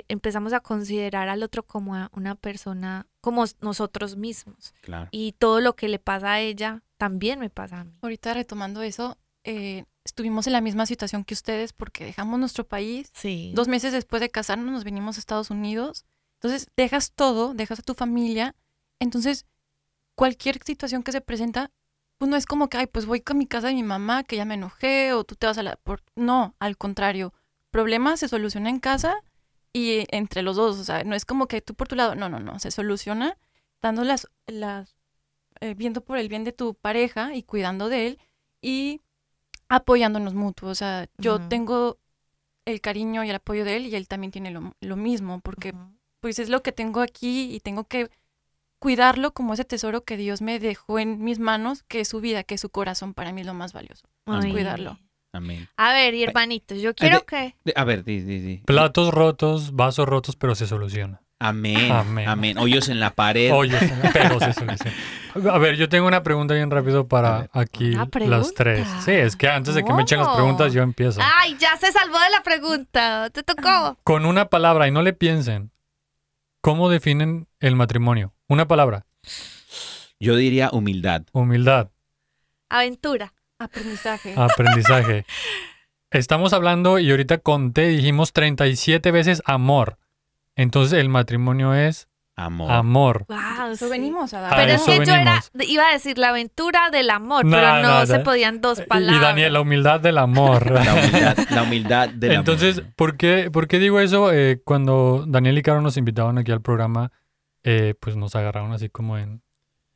[0.08, 4.74] empezamos a considerar al otro como a una persona, como nosotros mismos.
[4.82, 5.08] claro.
[5.10, 7.98] Y todo lo que le pasa a ella también me pasa a mí.
[8.02, 13.10] Ahorita retomando eso, eh, estuvimos en la misma situación que ustedes porque dejamos nuestro país.
[13.14, 13.52] Sí.
[13.54, 16.04] Dos meses después de casarnos nos venimos a Estados Unidos.
[16.44, 18.54] Entonces dejas todo, dejas a tu familia.
[19.00, 19.46] Entonces
[20.14, 21.70] cualquier situación que se presenta,
[22.18, 24.36] pues no es como que, ay, pues voy con mi casa de mi mamá, que
[24.36, 25.76] ya me enojé, o tú te vas a la...
[25.76, 26.02] por-".
[26.16, 27.32] No, al contrario.
[27.70, 29.16] Problema se soluciona en casa
[29.72, 30.78] y eh, entre los dos.
[30.78, 32.14] O sea, no es como que tú por tu lado.
[32.14, 32.58] No, no, no.
[32.58, 33.38] Se soluciona
[33.80, 34.28] dando las...
[34.46, 34.94] las
[35.60, 38.18] eh, viendo por el bien de tu pareja y cuidando de él
[38.60, 39.00] y
[39.70, 40.72] apoyándonos mutuos.
[40.72, 41.98] O sea, yo tengo
[42.66, 45.72] el cariño y el apoyo de él y él también tiene lo, lo mismo, porque.
[46.24, 48.08] Pues es lo que tengo aquí y tengo que
[48.78, 52.44] cuidarlo como ese tesoro que Dios me dejó en mis manos, que es su vida,
[52.44, 54.06] que es su corazón, para mí es lo más valioso.
[54.24, 54.50] Ay.
[54.50, 54.98] cuidarlo.
[55.34, 55.68] Amén.
[55.76, 57.56] A ver, y hermanitos, yo quiero que...
[57.66, 58.56] De- A ver, di, di, di.
[58.64, 61.20] Platos rotos, vasos rotos, pero se soluciona.
[61.38, 61.92] Amén.
[61.92, 62.26] Amén.
[62.26, 62.56] Amén.
[62.56, 63.52] Hoyos en la pared.
[63.52, 63.76] Oye,
[64.14, 64.96] pero se soluciona.
[65.52, 68.50] A ver, yo tengo una pregunta bien rápido para aquí ¿Una las pregunta?
[68.56, 68.88] tres.
[69.04, 71.20] Sí, es que antes de que me echen las preguntas yo empiezo.
[71.22, 73.28] Ay, ya se salvó de la pregunta.
[73.28, 73.98] Te tocó.
[74.04, 75.70] Con una palabra y no le piensen.
[76.64, 78.32] ¿Cómo definen el matrimonio?
[78.48, 79.04] Una palabra.
[80.18, 81.26] Yo diría humildad.
[81.32, 81.90] Humildad,
[82.70, 83.34] Aventura.
[83.58, 84.32] Aprendizaje.
[84.38, 85.26] aprendizaje.
[86.10, 89.98] Estamos hablando y ahorita conté, dijimos 37 veces amor.
[90.56, 92.72] Entonces el matrimonio es Amor.
[92.72, 93.26] amor.
[93.28, 93.90] Wow, Eso sí.
[93.92, 94.54] venimos a dar.
[94.54, 97.56] A Pero es eso que yo era, iba a decir la aventura del amor, No,
[97.56, 99.16] pero no, no, se podían dos palabras.
[99.20, 100.68] Y Daniel, la humildad del amor.
[100.70, 102.38] La humildad, la humildad del amor.
[102.40, 104.32] Entonces, ¿por qué, por qué digo eso?
[104.32, 107.12] Eh, cuando Daniel y Caro nos invitaban aquí al programa,
[107.62, 109.40] eh, pues nos agarraron así como en...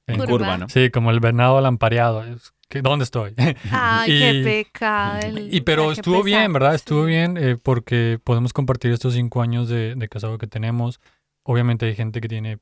[0.07, 0.29] en Curva.
[0.31, 0.69] curva, ¿no?
[0.69, 2.23] Sí, como el venado lampareado.
[2.23, 3.35] Es ¿Dónde estoy?
[3.73, 5.19] Ay, Y- qué pecado.
[5.23, 6.53] el- Y pero estuvo bien.
[6.53, 6.75] ¿verdad?
[6.77, 7.09] Estuvo Sí.
[7.09, 11.01] bien eh, porque podemos compartir estos cinco años de, de casado que tenemos.
[11.49, 12.59] Obviamente hay gente que tiene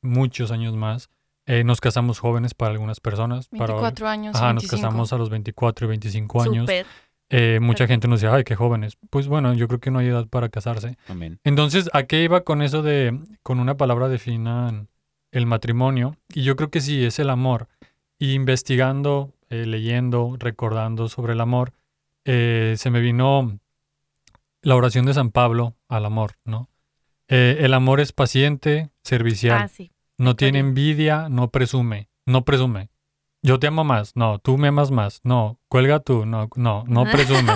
[0.00, 1.10] muchos años más.
[1.44, 3.48] Eh, nos casamos jóvenes para algunas personas.
[3.48, 4.34] Para, 24 años.
[4.34, 4.76] ajá, nos 25.
[4.76, 6.70] casamos a los 24 y 25 años.
[7.28, 8.96] Eh, mucha gente nos dice, ay, qué jóvenes.
[9.10, 10.96] Pues bueno, yo creo que no hay edad para casarse.
[11.06, 11.38] Amén.
[11.44, 14.88] Entonces, ¿a qué iba con eso de, con una palabra definan
[15.32, 16.16] el matrimonio?
[16.32, 17.68] Y yo creo que sí, es el amor.
[18.18, 21.74] Y investigando, eh, leyendo, recordando sobre el amor,
[22.24, 23.58] eh, se me vino
[24.62, 26.70] la oración de San Pablo al amor, ¿no?
[27.30, 29.92] Eh, el amor es paciente, servicial, Ah, sí.
[30.18, 32.90] no tiene envidia, no presume, no presume.
[33.42, 37.04] Yo te amo más, no, tú me amas más, no, cuelga tú, no, no, no
[37.10, 37.52] presume.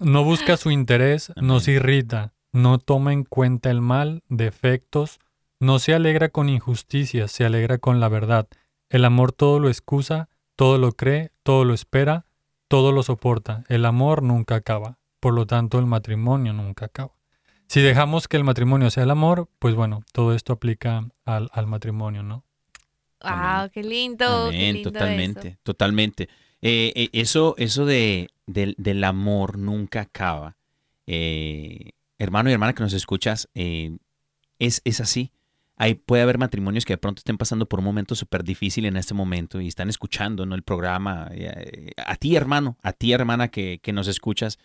[0.00, 5.20] No busca su interés, no se irrita, no toma en cuenta el mal, defectos,
[5.60, 8.48] no se alegra con injusticias, se alegra con la verdad.
[8.88, 12.24] El amor todo lo excusa, todo lo cree, todo lo espera,
[12.68, 13.64] todo lo soporta.
[13.68, 14.98] El amor nunca acaba.
[15.20, 17.12] Por lo tanto, el matrimonio nunca acaba.
[17.68, 21.66] Si dejamos que el matrimonio sea el amor, pues bueno, todo esto aplica al, al
[21.66, 22.44] matrimonio, ¿no?
[23.22, 23.70] ¡Wow!
[23.72, 24.48] ¡Qué lindo!
[24.50, 25.58] qué lindo totalmente, eso.
[25.62, 26.28] totalmente.
[26.62, 30.56] Eh, eh, eso eso de, del, del amor nunca acaba.
[31.06, 33.98] Eh, hermano y hermana que nos escuchas, eh,
[34.58, 35.32] es, es así.
[35.76, 38.96] Hay, puede haber matrimonios que de pronto estén pasando por un momento súper difícil en
[38.96, 40.54] este momento y están escuchando ¿no?
[40.54, 41.28] el programa.
[41.32, 44.58] eh, a ti, hermano, a ti, hermana, que, que nos escuchas.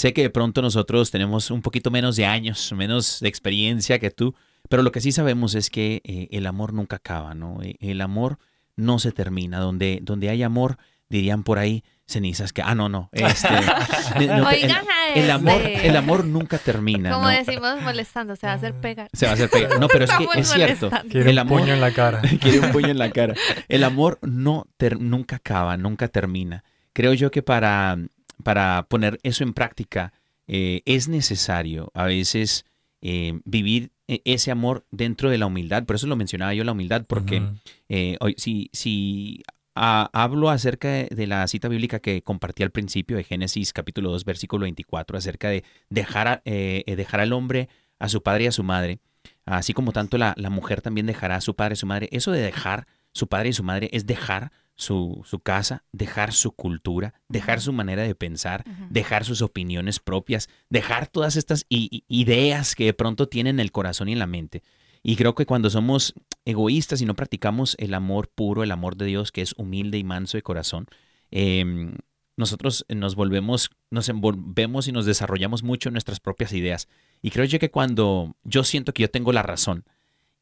[0.00, 4.10] Sé que de pronto nosotros tenemos un poquito menos de años, menos de experiencia que
[4.10, 4.34] tú,
[4.70, 7.60] pero lo que sí sabemos es que eh, el amor nunca acaba, ¿no?
[7.62, 8.38] Eh, El amor
[8.76, 9.58] no se termina.
[9.58, 10.78] Donde, donde hay amor,
[11.10, 12.62] dirían por ahí, cenizas que...
[12.62, 13.10] Ah, no, no.
[13.12, 13.48] Este,
[14.26, 15.86] no, el- Oigan a el, amor, este.
[15.88, 17.36] el amor nunca termina, Como ¿no?
[17.36, 19.10] decimos molestando, se va a hacer pegar.
[19.12, 19.78] Se va a hacer pegar.
[19.78, 20.90] No, pero es que Estamos es cierto.
[21.10, 22.22] Quiere El un amor- puño en la cara.
[22.40, 23.34] Quiere un puño en la cara.
[23.68, 26.64] El amor no ter- nunca acaba, nunca termina.
[26.94, 27.98] Creo yo que para,
[28.42, 30.12] para poner eso en práctica
[30.46, 32.64] eh, es necesario a veces
[33.02, 35.84] eh, vivir e- ese amor dentro de la humildad.
[35.84, 37.42] Por eso lo mencionaba yo, la humildad, porque
[37.88, 39.42] eh, hoy, si, si
[39.74, 44.24] hablo acerca de, de la cita bíblica que compartí al principio de Génesis capítulo 2,
[44.24, 48.46] versículo 24, acerca de dejar, a- eh, eh, dejar al hombre a su padre y
[48.48, 48.98] a su madre,
[49.44, 52.08] así como tanto la, la mujer también dejará a su padre y a su madre.
[52.12, 56.52] Eso de dejar su padre y su madre es dejar su, su casa, dejar su
[56.52, 62.86] cultura, dejar su manera de pensar, dejar sus opiniones propias, dejar todas estas ideas que
[62.86, 64.62] de pronto tienen en el corazón y en la mente.
[65.02, 66.14] Y creo que cuando somos
[66.46, 70.04] egoístas y no practicamos el amor puro, el amor de Dios que es humilde y
[70.04, 70.86] manso de corazón,
[71.30, 71.96] em,
[72.38, 76.88] nosotros nos volvemos, nos envolvemos y nos desarrollamos mucho en nuestras propias ideas.
[77.20, 79.84] Y creo yo que cuando yo siento que yo tengo la razón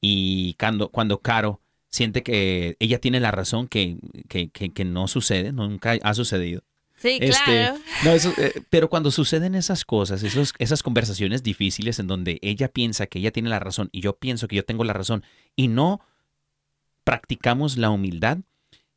[0.00, 3.96] y cuando, cuando Caro siente que ella tiene la razón que,
[4.28, 6.62] que, que- que no sucede, nunca ha sucedido.
[6.96, 7.76] Sí, Este, claro.
[8.04, 12.68] No, eso, eh, pero cuando suceden esas cosas, esos, esas conversaciones difíciles en donde ella
[12.68, 15.22] piensa que ella tiene la razón y yo pienso que yo tengo la razón
[15.54, 16.00] y no
[17.04, 18.38] practicamos la humildad,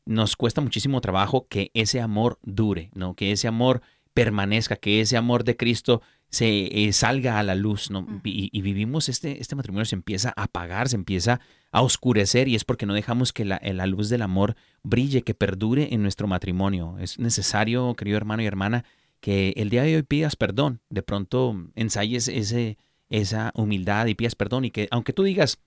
[0.05, 3.13] nos cuesta muchísimo trabajo que ese amor dure, ¿no?
[3.15, 3.81] Que ese amor
[4.13, 6.01] permanezca, que ese amor de Cristo
[6.31, 8.07] se eh, salga a la luz, ¿no?
[8.23, 11.41] Y, y vivimos este, este matrimonio se empieza a apagar, se empieza
[11.71, 15.33] a oscurecer y es porque no dejamos que la, la luz del amor brille, que
[15.33, 16.97] perdure en nuestro matrimonio.
[16.99, 18.85] Es necesario, querido hermano y hermana,
[19.19, 22.77] que el día de hoy pidas perdón, de pronto ensayes ese,
[23.09, 25.59] esa humildad y pidas perdón y que aunque tú digas,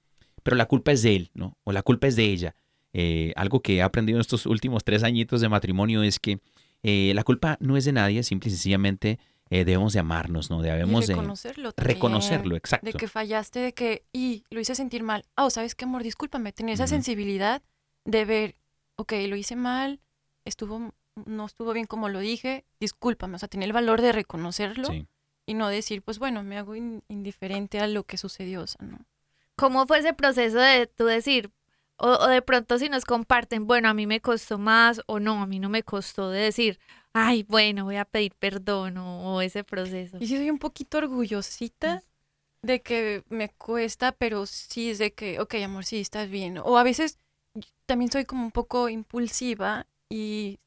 [0.43, 1.59] pero la culpa es de él, ¿no?
[1.65, 2.55] O la culpa es de ella.
[2.95, 6.39] eh, algo que he aprendido en estos últimos tres añitos de matrimonio es que
[6.83, 9.19] eh, la culpa no es de nadie, simple y sencillamente
[9.61, 10.61] eh, debemos de amarnos, ¿no?
[10.61, 11.95] Y Debemos de reconocerlo también.
[11.97, 12.87] reconocerlo, exacto.
[12.87, 15.25] De que fallaste, de que, y lo hice sentir mal.
[15.37, 16.03] Oh, ¿sabes qué, amor?
[16.03, 16.53] Discúlpame.
[16.53, 17.63] Tener esa sensibilidad
[18.05, 18.57] de ver,
[18.97, 20.01] ok, lo hice mal,
[20.45, 20.93] estuvo,
[21.27, 23.37] no estuvo bien como lo dije, discúlpame.
[23.37, 25.07] O sea, tener el valor de reconocerlo Sí.
[25.47, 28.63] y no decir, pues bueno, me hago in- indiferente a lo que sucedió.
[28.63, 28.99] O sea, no.
[29.57, 31.51] ¿Cómo fue ese proceso de tú decir,
[31.97, 35.41] o, o de pronto si nos comparten, bueno, a mí me costó más o no,
[35.43, 36.79] a mí no me costó de decir,
[37.13, 40.17] ay, bueno, voy a pedir perdón o, o ese proceso?
[40.21, 42.03] Y sí soy un poquito orgullosita
[42.63, 46.59] de que me cuesta, pero sí es de que, ok, amor, sí, estás bien.
[46.59, 47.19] O a veces
[47.87, 50.59] también soy como un poco impulsiva y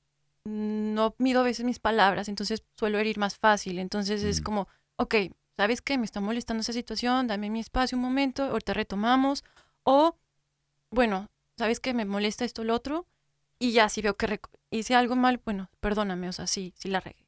[0.45, 3.79] no mido a veces mis palabras, entonces suelo herir más fácil.
[3.79, 4.43] Entonces es Mm.
[4.43, 5.15] como, ok,
[5.57, 5.97] ¿sabes qué?
[5.97, 9.43] Me está molestando esa situación, dame mi espacio un momento, ahorita retomamos.
[9.83, 10.15] O,
[10.97, 11.29] bueno,
[11.59, 11.93] ¿sabes qué?
[11.93, 13.05] Me molesta esto, lo otro.
[13.59, 14.39] Y ya, si veo que
[14.71, 17.27] hice algo mal, bueno, perdóname, o sea, sí, sí la regué.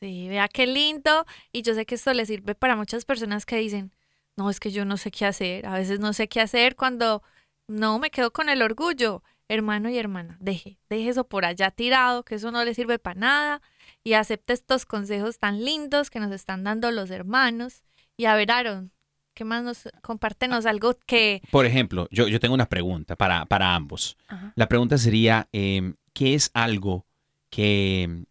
[0.00, 1.26] Sí, vea qué lindo.
[1.52, 3.94] Y yo sé que esto le sirve para muchas personas que dicen,
[4.34, 5.66] no, es que yo no sé qué hacer.
[5.66, 7.22] A veces no sé qué hacer cuando
[7.68, 9.22] no me quedo con el orgullo.
[9.46, 13.20] Hermano y hermana, deje, deje eso por allá tirado, que eso no le sirve para
[13.20, 13.62] nada.
[14.02, 17.84] Y acepte estos consejos tan lindos que nos están dando los hermanos.
[18.16, 18.90] Y a ver, Aaron,
[19.34, 23.74] ¿qué más nos compártenos algo que Por ejemplo, yo, yo tengo una pregunta para, para
[23.74, 24.16] ambos.
[24.28, 24.52] Ajá.
[24.56, 27.06] La pregunta sería, em, ¿qué es algo
[27.50, 28.24] que em,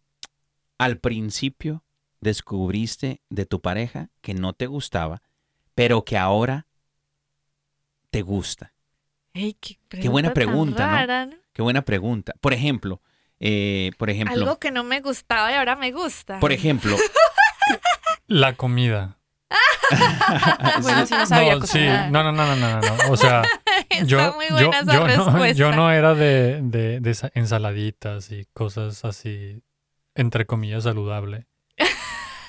[0.78, 1.84] al principio
[2.20, 5.22] descubriste de tu pareja que no te gustaba,
[5.74, 6.66] pero que ahora
[8.10, 8.72] te gusta?
[9.32, 11.36] Qué, buena tan pregunta, ¿no?
[11.52, 12.34] Qué buena pregunta.
[12.40, 13.00] Por ejemplo,
[13.40, 16.38] eh, por ejemplo, Algo que no me gustaba y ahora me gusta.
[16.38, 16.96] por ejemplo,
[18.26, 19.18] La comida.
[20.82, 22.10] Bueno, si no sabía no, cocinar.
[22.10, 23.10] no, no, no, no, no, no.
[23.10, 23.42] O sea,
[23.90, 29.62] Está yo, muy yo, yo no, yo no era de, de, ensaladitas y cosas así,
[30.14, 31.46] entre comillas, saludable.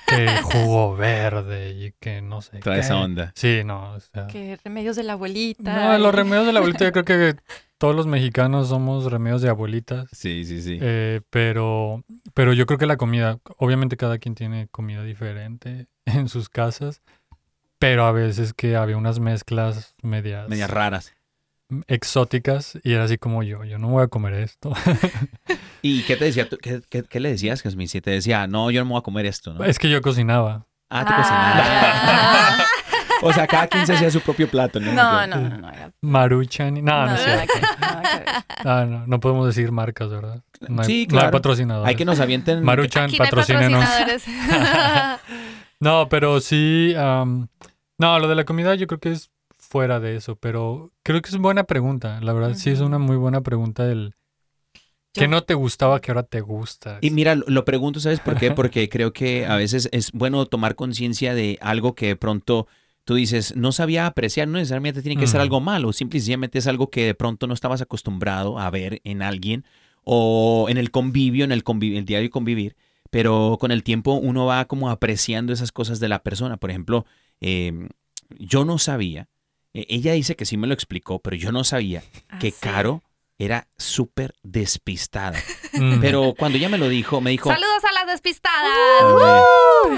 [0.06, 2.60] Que jugo verde y que no sé.
[2.60, 2.82] toda qué.
[2.82, 3.32] esa onda.
[3.36, 3.94] Sí, no.
[3.94, 5.74] O sea, Que remedios de la abuelita.
[5.74, 7.36] no, los remedios de la abuelita, yo creo que
[7.80, 10.08] todos los mexicanos somos remedios de abuelitas.
[10.12, 10.78] Sí, sí, sí.
[10.82, 16.30] Eh, pero, pero yo creo que la comida, obviamente cada quien tiene comida diferente en
[16.30, 17.02] sus casas,
[17.84, 21.13] pero a veces que había unas mezclas medias, Medias raras.
[21.88, 24.71] exóticas y era así como yo, yo no voy a comer esto.
[25.81, 26.47] ¿Y qué te decía?
[26.47, 26.57] tú?
[26.61, 27.89] ¿Qué, qué, qué le decías, Jasmine?
[27.89, 29.65] Si te decía, no, yo no me voy a comer esto, ¿no?
[29.65, 30.65] es que yo cocinaba.
[30.89, 32.67] Ah, tú cocinabas.
[33.25, 34.91] O sea, cada quien se hacía su propio plato, ¿no?
[34.91, 35.69] No, no, no, no.
[35.69, 36.73] Era, Maruchan.
[36.84, 37.47] No, no, no, que ver.
[38.65, 40.41] Ah, no, no podemos decir marcas, ¿verdad?
[40.67, 41.31] No hay, Sí, no hay claro.
[41.31, 41.88] patrocinadores.
[41.89, 42.61] Hay que nos avienten.
[42.63, 43.86] Maruchan, no patrocínenos.
[43.86, 44.23] patrocinadores.
[45.84, 46.95] No, pero sí.
[48.04, 51.30] No, lo de la comida yo creo que es fuera de eso, pero creo que
[51.30, 52.20] es buena pregunta.
[52.22, 54.14] La verdad, sí es una muy buena pregunta el.
[55.14, 56.97] ¿Qué no te gustaba que ahora te gusta?
[57.01, 58.51] Y mira, lo, pregunto, ¿sabes por qué?
[58.51, 62.68] Porque creo que a veces es bueno tomar conciencia de algo que de pronto
[63.06, 66.60] tú dices, no sabía apreciar, no necesariamente tiene que ser algo malo, simple y sencillamente
[66.60, 69.66] es algo que de pronto no estabas acostumbrado a ver en alguien
[70.04, 72.76] o en el convivio, en el, convi- el diario convivir,
[73.12, 76.58] pero con el tiempo uno va como apreciando esas cosas de la persona.
[76.58, 77.06] Por ejemplo,
[77.44, 77.72] eh,
[78.39, 79.28] yo no sabía,
[79.74, 82.02] eh, ella dice que sí me lo explicó, pero yo no sabía
[82.39, 82.56] que Ah, sí.
[82.60, 83.04] Caro
[83.39, 85.38] era súper despistada.
[85.74, 87.50] Mm, Pero cuando ella me lo dijo, me dijo...
[87.50, 88.70] Saludos a las despistadas.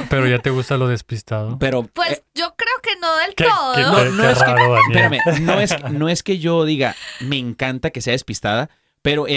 [0.10, 1.58] Pero ya te gusta lo despistado.
[1.60, 3.76] Pero Pues eh, yo creo que no del Qué, todo.
[3.76, 6.66] qué- No, qué- no qué es que- raro, espérame, no es, no es que yo
[6.66, 8.70] diga, me encanta que sea despistada,
[9.02, 9.36] pero he,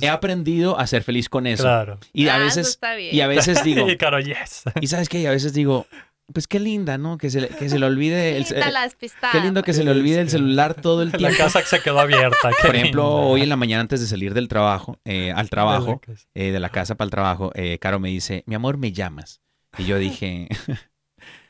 [0.00, 1.64] he aprendido a ser feliz con eso.
[1.64, 1.98] Claro.
[2.12, 3.14] Y a Ah, eso veces, está bien.
[3.14, 4.62] y a veces digo, y Caro, yes.
[4.80, 5.86] y sabes qué, y a veces digo,
[6.32, 7.18] pues qué linda, ¿no?
[7.18, 9.32] Que se le, que se le olvide el, Linda la despistada.
[9.32, 11.36] qué lindo que se le olvide el celular todo el La tiempo.
[11.38, 12.50] casa se quedó abierta.
[12.60, 13.26] qué Por ejemplo, linda.
[13.26, 16.26] hoy en la mañana antes de salir del trabajo, eh, al trabajo, De la casa.
[16.34, 19.40] eh, de la casa para el trabajo, eh, Caro me dice, mi amor, me llamas.
[19.76, 20.48] Y yo dije,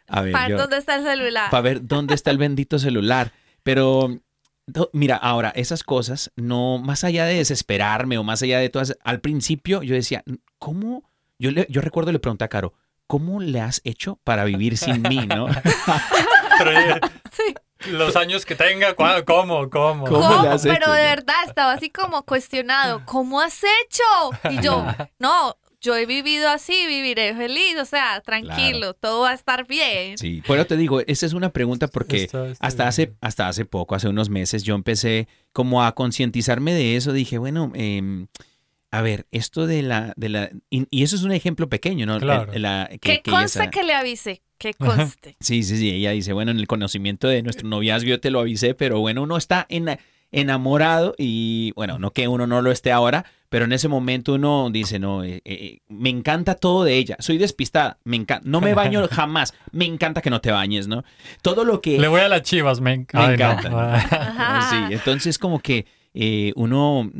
[0.09, 1.51] a ver, Pa- yo, ¿Dónde está el celular?
[1.51, 3.33] para ver dónde está el bendito celular.
[3.62, 4.18] Pero
[4.66, 8.97] do- mira, ahora, esas cosas, no, más allá de desesperarme o más allá de todas,
[9.05, 10.22] al principio yo decía,
[10.59, 11.11] ¿cómo?
[11.39, 12.75] Yo, le, yo recuerdo le pregunté a Caro,
[13.15, 15.47] ¿cómo le has hecho para vivir sin mí, no?
[16.59, 17.01] Pero, eh,
[17.31, 17.55] Sí.
[17.93, 19.71] los años que tenga, ¿cuá- ¿cómo?
[19.71, 20.05] ¿Cómo?
[20.05, 20.43] ¿Cómo ¿Cómo?
[20.43, 20.93] le has Pero hecho?
[20.93, 23.03] de verdad estaba así como cuestionado.
[23.05, 24.51] ¿Cómo has hecho?
[24.51, 24.85] Y yo,
[25.21, 27.77] no, yo he vivido así, viviré feliz.
[27.81, 30.19] O sea, tranquilo, todo va a estar bien.
[30.19, 32.89] Sí, pero te digo, esa es una pregunta porque Está- está hasta bien.
[32.89, 37.12] hace, hasta hace poco, hace unos meses, yo empecé como a concientizarme de eso.
[37.12, 38.27] Dije, bueno, em,
[38.99, 42.19] a ver, esto de la, de la, y, y eso es un ejemplo pequeño, ¿no?
[42.21, 42.53] Claro.
[42.55, 45.37] La- que- Que que conste que le avisé, que conste.
[45.41, 45.91] Sí, sí, sí.
[45.91, 49.23] Ella dice, bueno, en el conocimiento de nuestro noviazgo yo te lo avisé, pero bueno,
[49.23, 49.99] uno está en-
[50.31, 54.69] enamorado y bueno, no que uno no lo esté ahora, pero en ese momento uno
[54.73, 57.17] dice, no, eh, eh, me encanta todo de ella.
[57.21, 59.55] Soy despistada, me encanta, no me baño jamás.
[59.71, 61.05] Me encanta que no te bañes, ¿no?
[61.41, 63.33] Todo lo que Le voy a las chivas, me, en- Me Ay, no.
[63.53, 64.71] encanta.
[64.71, 67.11] Sí, entonces como que eh, uno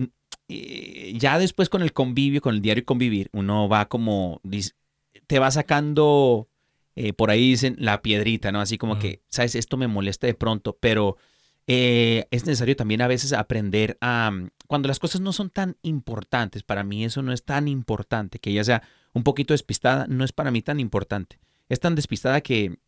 [0.49, 4.41] eh, ya después con el convivio, con el diario convivir, uno va como
[5.27, 6.49] te va sacando
[6.97, 8.61] eh, por ahí dicen la piedrita, ¿no?
[8.61, 8.99] Así como Mm.
[9.01, 11.17] que, sabes, esto me molesta de pronto, pero
[11.67, 14.31] eh, es necesario también a veces aprender a
[14.69, 18.51] cuando las cosas no son tan importantes, para mí eso no es tan importante, que
[18.51, 18.83] ella sea
[19.13, 21.39] un poquito despistada, no es para mí tan importante.
[21.69, 22.79] Es tan despistada que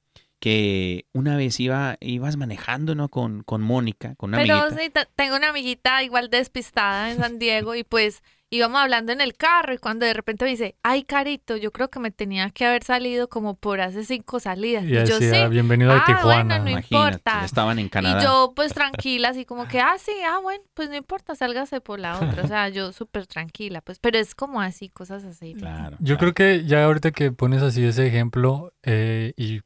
[0.40, 3.08] que una vez iba, ibas manejando, ¿no?
[3.08, 4.82] Con, con Mónica, con una Pero amiguita.
[4.82, 9.20] sí, te- tengo una amiguita igual despistada en San Diego y pues íbamos hablando en
[9.20, 12.48] el carro y cuando de repente me dice, ay, Carito, yo creo que me tenía
[12.50, 14.84] que haber salido como por hace cinco salidas.
[14.84, 15.50] Y Y, yo decía, sí.
[15.50, 16.58] bienvenido a Ah, Tijuana.
[16.58, 17.44] bueno, no Imagínate, importa.
[17.44, 18.20] estaban en Canadá.
[18.20, 21.80] Y yo pues tranquila, así como que, ah, sí, ah, bueno, pues no importa, sálgase
[21.80, 22.44] por la otra.
[22.44, 25.54] O sea, yo súper tranquila, pues, pero es como así, cosas así.
[25.54, 25.96] Claro.
[25.98, 29.60] Yo creo que ya ahorita que pones así ese ejemplo eh, y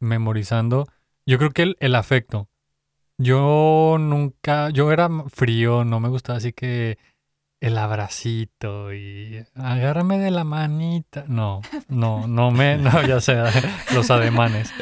[0.00, 0.86] memorizando,
[1.26, 2.48] yo creo que el, el afecto.
[3.18, 6.98] Yo nunca, yo era frío, no me gustaba así que
[7.60, 11.24] el abracito y agárrame de la manita.
[11.28, 13.50] No, no, no me, no, ya sea
[13.94, 14.72] los ademanes.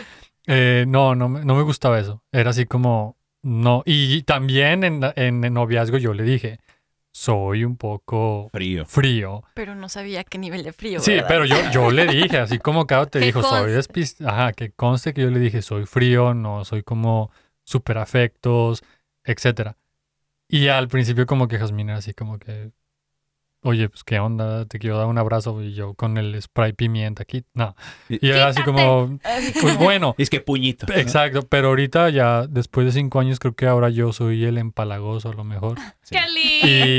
[0.47, 2.23] Eh, no, no, me- no me gustaba eso.
[2.33, 3.83] Era así como, no.
[3.85, 6.59] Y también en, en el noviazgo yo le dije,
[7.13, 8.85] soy un poco Frío.
[8.87, 9.45] frío.
[9.55, 10.99] Pero no sabía qué nivel de frío.
[11.01, 11.29] Sí, ¿verdad?
[11.29, 14.31] pero yo, yo le dije, así como Caro te dijo, soy despistado.
[14.31, 17.31] Ajá, que conste que yo le dije, soy frío, no soy como
[17.65, 18.83] super afectos,
[19.25, 19.77] etcétera.
[20.49, 22.73] Y al principio como que Jasmine era así como que,
[23.63, 27.23] oye, pues qué onda, te quiero dar un abrazo y yo con el spray pimienta
[27.23, 27.45] aquí.
[27.55, 27.75] No.
[28.09, 29.19] Y era así como,
[29.61, 30.87] pues bueno, Es que puñito.
[30.87, 30.95] ¿no?
[30.95, 35.31] exacto, pero ahorita ya, después de cinco años, creo que ahora yo soy el empalagoso
[35.31, 35.79] a lo mejor.
[36.03, 36.17] Sí.
[36.17, 36.29] Qué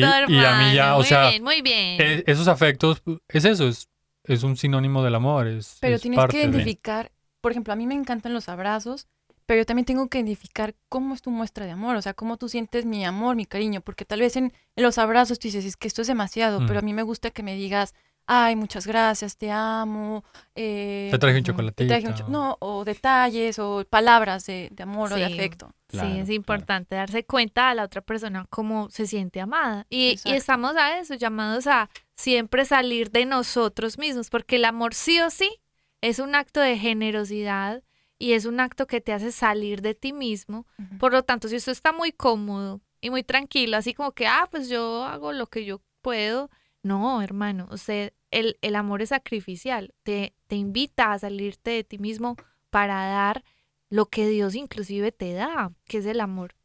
[0.01, 0.95] lindo, Y- y a mí ya, hermano.
[0.95, 2.01] o muy sea, bien, muy bien.
[2.01, 3.89] E- esos afectos, es eso, es,
[4.24, 5.47] es un sinónimo del amor.
[5.47, 7.11] Es, Pero es tienes parte que de- identificar,
[7.41, 9.07] por ejemplo, a mí me encantan los abrazos,
[9.45, 12.37] pero yo también tengo que identificar cómo es tu muestra de amor, o sea, cómo
[12.37, 15.65] tú sientes mi amor, mi cariño, porque tal vez en, en los abrazos tú dices,
[15.65, 16.67] es que esto es demasiado, Mm.
[16.67, 17.93] pero a mí me gusta que me digas,
[18.25, 20.23] ay, muchas gracias, te amo.
[20.55, 22.23] eh, Te traje un mm, te traje un chocolatito.
[22.25, 25.33] cho- no, o detalles, o palabras de, de amor o de Sí.
[25.33, 25.73] afecto.
[25.87, 26.33] Claro, sí, es claro.
[26.35, 29.85] importante darse cuenta a la otra persona cómo se siente amada.
[29.89, 34.93] Y, y estamos a eso, llamados a siempre salir de nosotros mismos, porque el amor
[34.93, 35.59] sí o sí
[36.01, 37.83] es un acto de generosidad
[38.24, 40.65] y es un acto que te hace salir de ti mismo.
[40.99, 44.47] Por lo tanto, si usted está muy cómodo y muy tranquilo, así como que, ah,
[44.49, 46.49] pues yo hago lo que yo puedo.
[46.84, 49.93] No, hermano, usted, el, el amor es sacrificial.
[50.03, 52.38] Te, te invita a salirte de ti mismo
[52.69, 53.43] para dar
[53.89, 56.55] lo que Dios inclusive te da, que es el amor.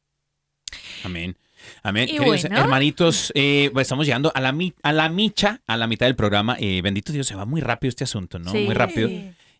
[1.04, 1.36] Amén.
[1.82, 2.08] Amén.
[2.08, 2.56] Y Queridos bueno.
[2.58, 6.14] hermanitos, eh, pues estamos llegando a la, mi- a la micha, a la mitad del
[6.16, 6.56] programa.
[6.60, 8.52] Eh, bendito Dios, se va muy rápido este asunto, ¿no?
[8.52, 8.64] Sí.
[8.64, 9.08] Muy rápido.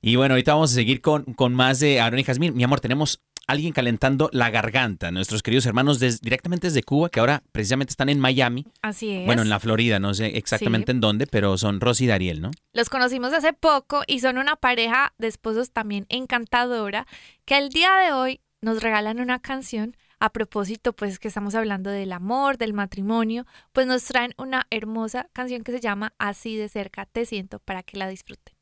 [0.01, 2.55] Y bueno, ahorita vamos a seguir con, con más de Aaron y Jazmín.
[2.55, 5.11] Mi amor, tenemos alguien calentando la garganta.
[5.11, 8.64] Nuestros queridos hermanos des- directamente desde Cuba, que ahora precisamente están en Miami.
[8.82, 9.26] Así es.
[9.26, 12.51] Bueno, en la Florida, no sé exactamente en dónde, pero son Rosy y Dariel, ¿no?
[12.74, 17.07] Los conocimos hace poco y son una pareja de esposos también encantadora
[17.44, 21.90] que al día de hoy nos regalan una canción a propósito pues que estamos hablando
[21.90, 26.68] del amor, del matrimonio, pues nos traen una hermosa canción que se llama Así de
[26.68, 28.55] cerca te siento para que la disfruten.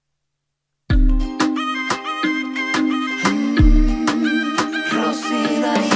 [5.37, 5.96] Rosy Dariel.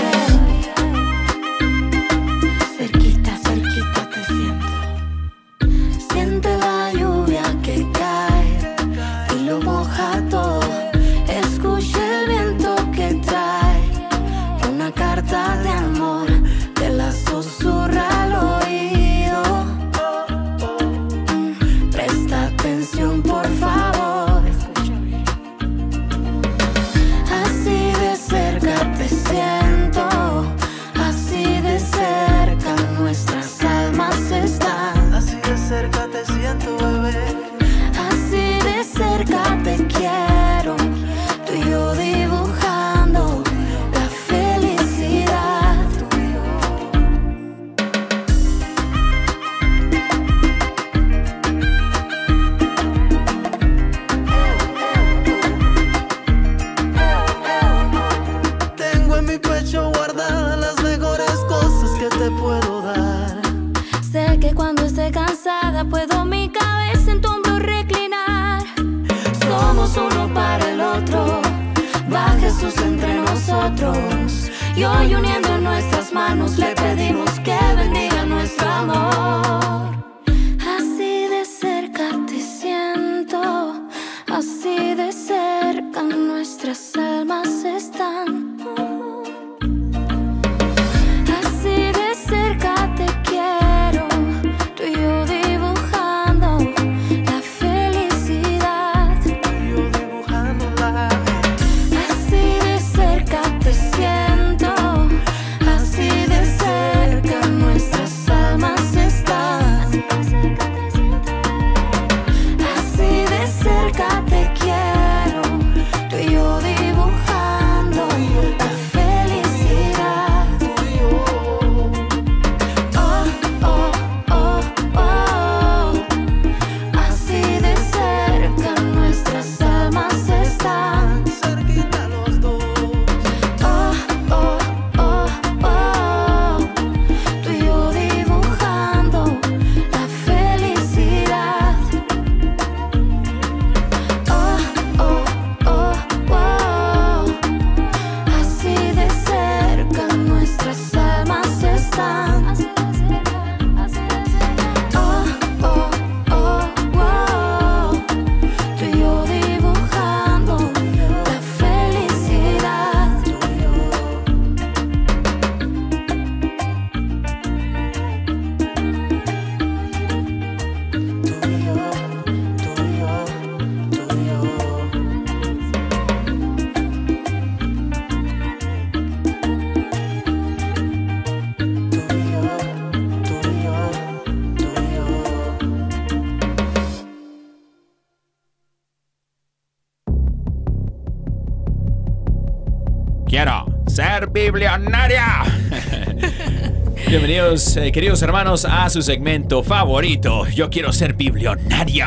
[194.60, 195.24] Ser biblionaria.
[197.08, 200.46] Bienvenidos, eh, queridos hermanos, a su segmento favorito.
[200.48, 202.04] Yo quiero ser biblionario.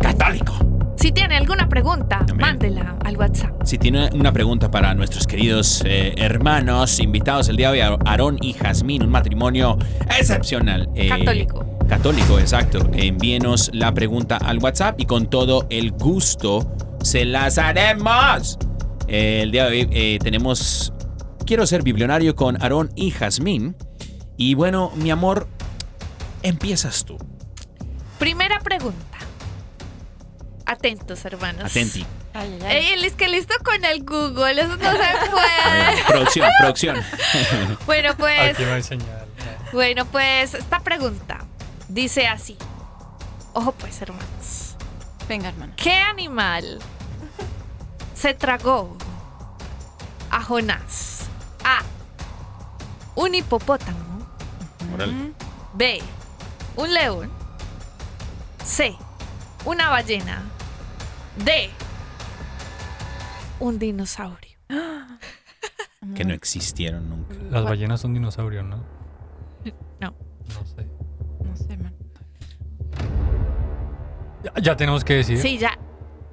[0.00, 0.54] Católico.
[0.96, 2.36] Si tiene alguna pregunta, Amén.
[2.38, 3.52] mándela al WhatsApp.
[3.64, 8.38] Si tiene una pregunta para nuestros queridos eh, hermanos invitados el día de hoy, Aarón
[8.40, 9.78] y Jazmín, un matrimonio
[10.18, 10.88] excepcional.
[10.96, 11.64] eh, Católico.
[11.88, 12.90] Católico, exacto.
[12.92, 16.66] Envíenos la pregunta al WhatsApp y con todo el gusto
[17.02, 18.58] se las haremos.
[19.06, 20.93] Eh, el día de hoy eh, tenemos
[21.46, 23.76] Quiero ser biblionario con Aarón y Jazmín.
[24.36, 25.46] Y bueno, mi amor,
[26.42, 27.18] empiezas tú.
[28.18, 29.18] Primera pregunta.
[30.66, 31.70] Atentos, hermanos.
[31.70, 32.06] Atenti.
[32.32, 32.76] Ay, ay, ay.
[32.98, 36.04] Ey, es que listo con el Google, eso no se ver, puede.
[36.08, 36.96] producción, producción.
[37.86, 39.26] bueno, pues, Aquí señal.
[39.72, 41.44] bueno, pues, esta pregunta
[41.88, 42.56] dice así.
[43.52, 44.74] Ojo, pues, hermanos.
[45.28, 45.74] Venga, hermano.
[45.76, 46.80] ¿Qué animal
[48.14, 48.96] se tragó
[50.30, 51.13] a Jonás?
[51.64, 51.80] A.
[53.16, 53.98] Un hipopótamo.
[55.74, 56.00] B.
[56.76, 57.30] Un león.
[58.62, 58.94] C.
[59.64, 60.42] Una ballena.
[61.44, 61.70] D.
[63.60, 64.58] Un dinosaurio.
[66.14, 67.34] Que no existieron nunca.
[67.50, 68.84] Las ballenas son dinosaurios, ¿no?
[70.00, 70.10] No.
[70.10, 70.86] No sé.
[71.42, 71.96] No sé, hermano.
[74.42, 75.38] Ya, ya tenemos que decir.
[75.38, 75.78] Sí, ya.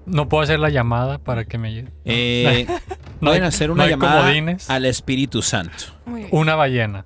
[0.05, 1.88] No puedo hacer la llamada para que me.
[2.03, 2.75] Eh, No
[3.30, 4.69] pueden hay- hacer no una hay llamada comodines.
[4.69, 5.86] al Espíritu Santo.
[6.32, 7.05] Una ballena.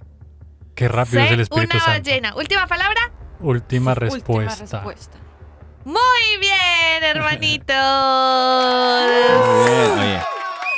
[0.76, 1.34] Qué rápido es C.
[1.36, 2.00] el Espíritu Una Santo.
[2.10, 2.36] ballena.
[2.36, 3.12] Última palabra.
[3.40, 4.32] Última Sí, respuesta.
[4.34, 5.18] Última respuesta.
[5.86, 7.76] Muy bien, hermanitos.
[9.06, 10.20] Muy bien, oye.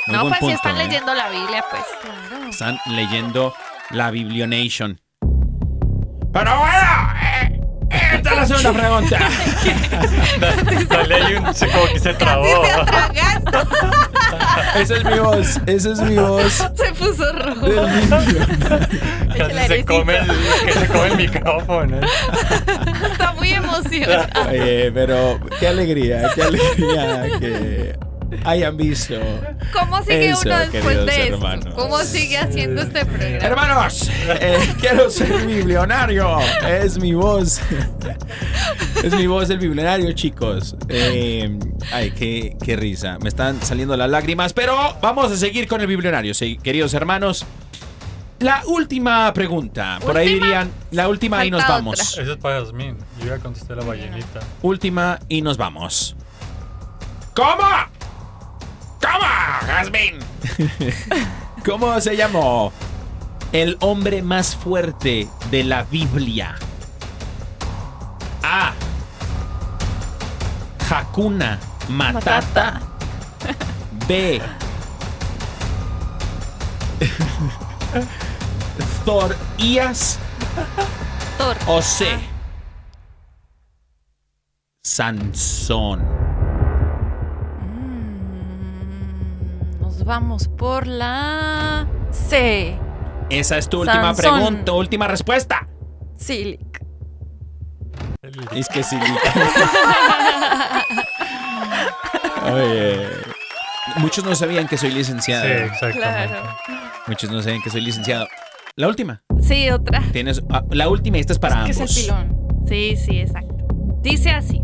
[0.06, 0.84] Muy no, buen pues si punto, están ¿eh?
[0.84, 1.82] leyendo la Biblia, pues.
[2.02, 2.46] Claro.
[2.48, 3.54] Están leyendo
[3.90, 5.00] la Biblionation.
[6.32, 7.60] Pero bueno, eh,
[8.12, 9.18] esta es la segunda pregunta.
[10.88, 12.62] Dale ahí un como que se trabó.
[12.62, 13.68] Casi se atraganta.
[14.76, 16.52] Esa es mi voz, esa es mi voz.
[16.52, 17.66] Se puso rojo.
[19.36, 20.26] Casi se come, el,
[20.64, 22.00] que se come el micrófono.
[23.10, 24.26] Está muy emocionado.
[24.48, 27.98] Oye, pero qué alegría, qué alegría que
[28.44, 29.14] hayan visto.
[29.72, 31.34] ¿Cómo sigue Eso, uno después queridos de esto?
[31.34, 31.74] hermanos.
[31.74, 33.36] ¿Cómo sigue haciendo este programa?
[33.44, 36.38] Hermanos, eh, quiero ser biblionario.
[36.66, 37.60] Es mi voz.
[39.02, 40.76] Es mi voz del biblionario, chicos.
[40.88, 41.58] Eh,
[41.92, 43.18] ay, qué, qué risa.
[43.20, 47.46] Me están saliendo las lágrimas, pero vamos a seguir con el biblionario, sí, queridos hermanos.
[48.40, 49.98] La última pregunta.
[50.00, 51.98] Por ahí dirían, la última y nos vamos.
[52.18, 52.96] Eso es para Yasmín.
[53.20, 54.40] Yo ya contesté la ballenita.
[54.62, 56.14] Última y nos vamos.
[57.34, 57.64] ¿Cómo?
[59.12, 59.26] ¿Cómo,
[59.66, 60.18] Jasmine?
[61.64, 62.72] ¿Cómo se llamó
[63.52, 66.56] el hombre más fuerte de la Biblia?
[68.42, 68.72] A.
[70.90, 72.80] Hakuna Matata.
[74.06, 74.40] B.
[79.04, 80.18] Thorías
[81.38, 81.56] Thor.
[81.66, 82.18] o C.
[84.82, 86.02] Sansón.
[90.08, 92.78] Vamos por la C.
[93.28, 94.40] Esa es tu última Sansón.
[94.40, 95.68] pregunta, última respuesta.
[96.16, 96.58] Sí.
[98.52, 98.96] Es que sí.
[102.52, 103.06] Oye.
[103.98, 105.44] Muchos no sabían que soy licenciado.
[105.44, 105.98] Sí, exactamente.
[105.98, 106.56] Claro.
[107.06, 108.26] Muchos no saben que soy licenciado.
[108.76, 109.22] La última.
[109.42, 110.02] Sí, otra.
[110.12, 111.96] Tienes ah, la última y esta es para que es ambos.
[111.96, 112.64] el pilón.
[112.66, 113.66] Sí, sí, exacto.
[114.00, 114.62] Dice así.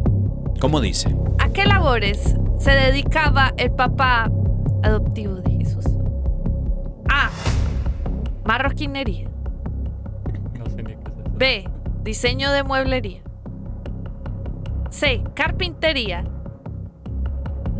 [0.59, 1.14] ¿Cómo dice?
[1.38, 4.30] ¿A qué labores se dedicaba el papá
[4.85, 5.85] adoptivo de Jesús?
[7.11, 7.30] A.
[8.45, 9.28] Marroquinería.
[10.59, 11.30] No sé ni qué es eso.
[11.37, 11.68] B.
[12.03, 13.22] Diseño de mueblería.
[14.91, 15.22] C.
[15.35, 16.24] Carpintería.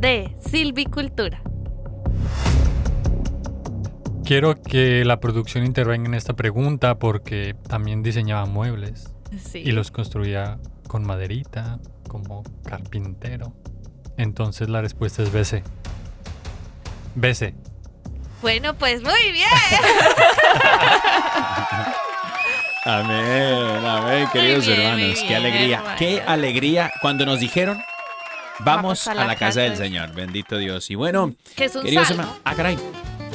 [0.01, 0.35] D.
[0.41, 1.41] Silvicultura.
[4.25, 9.59] Quiero que la producción intervenga en esta pregunta porque también diseñaba muebles Sí.
[9.59, 11.79] y los construía con maderita
[12.09, 13.53] como carpintero.
[14.17, 15.63] Entonces la respuesta es BC.
[17.15, 17.55] BC.
[18.43, 19.49] Bueno, pues muy bien.
[22.87, 25.25] Amén, amén, queridos bien, hermanos.
[25.27, 25.97] Qué alegría, hermano.
[25.99, 27.79] qué alegría cuando nos dijeron,
[28.59, 30.13] vamos, Vamos a, a la, casa casa del Señor.
[30.13, 30.91] Bendito Dios.
[30.91, 32.77] Y bueno, Que es un queridos hermanos, ah, caray.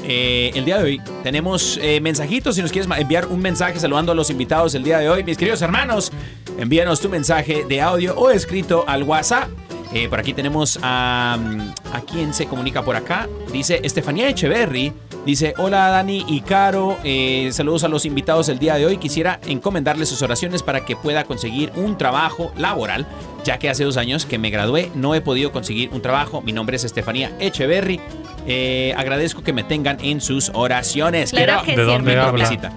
[0.03, 2.53] Eh, el día de hoy tenemos eh, mensajitos.
[2.55, 5.35] Si nos quieres enviar un mensaje saludando a los invitados el día de hoy, mis
[5.37, 6.11] queridos hermanos,
[6.59, 9.49] envíanos tu mensaje de audio o escrito al WhatsApp.
[9.91, 11.37] Eh, por aquí tenemos a.
[11.39, 11.59] mm,
[11.93, 13.27] ¿A quién se comunica por acá?
[13.51, 14.93] Dice Estefanía Echeverry.
[15.25, 16.97] Dice: Hola Dani y Caro.
[17.03, 18.97] eh, saludos a los invitados el día de hoy.
[18.97, 23.07] Quisiera encomendarles sus oraciones para que pueda conseguir un trabajo laboral,
[23.43, 26.41] ya que hace dos años que me gradué no he podido conseguir un trabajo.
[26.41, 27.99] Mi nombre es Estefanía Echeverry.
[28.45, 31.31] Eh, agradezco que me tengan en sus oraciones.
[31.31, 32.29] Claro Quiero- que ¿De sí, dónde hermanito.
[32.29, 32.49] habla?
[32.49, 32.73] Visita.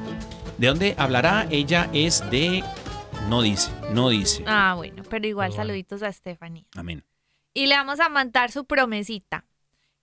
[0.59, 1.47] ¿De dónde hablará?
[1.51, 2.65] Ella es de.
[3.29, 4.45] No dice, no dice.
[4.47, 5.69] Ah, bueno, pero igual Pero bueno.
[5.69, 6.67] saluditos a Stephanie.
[6.77, 7.05] Amén.
[7.55, 9.45] Y le vamos a mandar su promesita,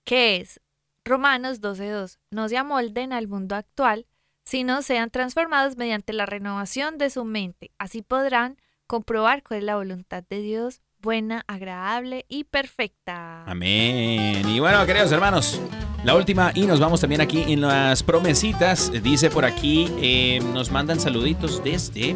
[0.03, 0.61] que es
[1.03, 2.19] Romanos 12.2.
[2.31, 4.05] No se amolden al mundo actual,
[4.43, 7.71] sino sean transformados mediante la renovación de su mente.
[7.77, 13.43] Así podrán comprobar cuál es la voluntad de Dios, buena, agradable y perfecta.
[13.45, 14.47] Amén.
[14.47, 15.59] Y bueno, queridos hermanos,
[16.03, 18.91] la última y nos vamos también aquí en las promesitas.
[19.03, 22.15] Dice por aquí, eh, nos mandan saluditos desde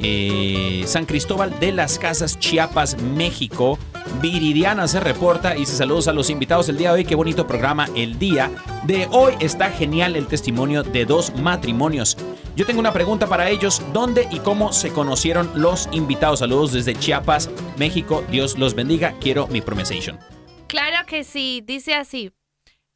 [0.00, 3.78] eh, San Cristóbal de las Casas, Chiapas, México.
[4.22, 7.04] Viridiana se reporta y dice saludos a los invitados del día de hoy.
[7.04, 8.50] Qué bonito programa el día
[8.86, 9.34] de hoy.
[9.40, 12.16] Está genial el testimonio de dos matrimonios.
[12.56, 13.82] Yo tengo una pregunta para ellos.
[13.92, 16.40] ¿Dónde y cómo se conocieron los invitados?
[16.40, 18.24] Saludos desde Chiapas, México.
[18.30, 19.14] Dios los bendiga.
[19.20, 20.18] Quiero mi promesation.
[20.66, 22.32] Claro que sí, dice así.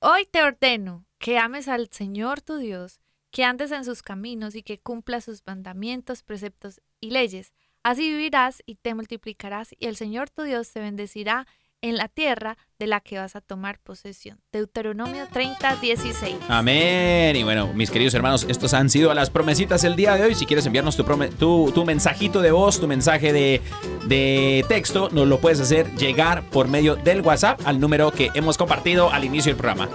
[0.00, 4.62] Hoy te ordeno que ames al Señor tu Dios, que andes en sus caminos y
[4.62, 7.52] que cumplas sus mandamientos, preceptos y leyes.
[7.82, 11.46] Así vivirás y te multiplicarás y el Señor tu Dios te bendecirá
[11.82, 14.40] en la tierra de la que vas a tomar posesión.
[14.52, 16.36] Deuteronomio 30, 16.
[16.48, 17.36] Amén.
[17.36, 20.34] Y bueno, mis queridos hermanos, estos han sido las promesitas el día de hoy.
[20.34, 21.04] Si quieres enviarnos tu,
[21.38, 23.60] tu, tu mensajito de voz, tu mensaje de,
[24.06, 28.56] de texto, nos lo puedes hacer llegar por medio del WhatsApp al número que hemos
[28.56, 29.88] compartido al inicio del programa.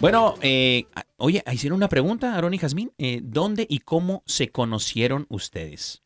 [0.00, 2.92] Bueno, eh, oye, hicieron una pregunta, Aaron y Jazmín.
[2.98, 6.02] Eh, ¿Dónde y cómo se conocieron ustedes?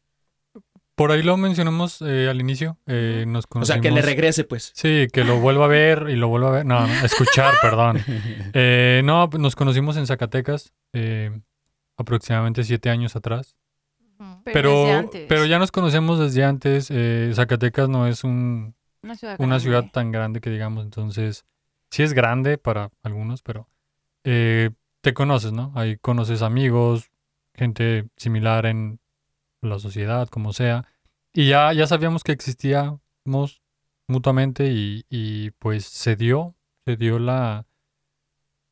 [0.96, 2.78] Por ahí lo mencionamos eh, al inicio.
[2.86, 4.72] eh, nos O sea, que le conocimos- regrese, pues.
[4.74, 6.66] Sí, que lo vuelva a ver y lo vuelva a ver.
[6.66, 7.98] No, no, escuchar, perdón.
[8.54, 11.38] Eh, no, nos conocimos en Zacatecas eh,
[11.96, 13.56] aproximadamente siete años atrás.
[14.44, 16.88] Pero, pero ya nos conocemos desde antes.
[16.90, 19.60] eh, Zacatecas no es un, Una ciudad una grande.
[19.62, 20.84] ciudad tan grande que digamos.
[20.84, 21.44] Entonces,
[21.90, 23.68] sí es grande para algunos, pero
[24.24, 24.70] eh,
[25.02, 25.72] te conoces, ¿no?
[25.74, 27.10] Ahí conoces amigos,
[27.54, 28.98] gente similar en
[29.66, 30.86] la sociedad, como sea.
[31.32, 33.62] Y ya, ya sabíamos que existíamos
[34.08, 36.54] mutuamente y, y, pues se dio,
[36.84, 37.66] se dio la,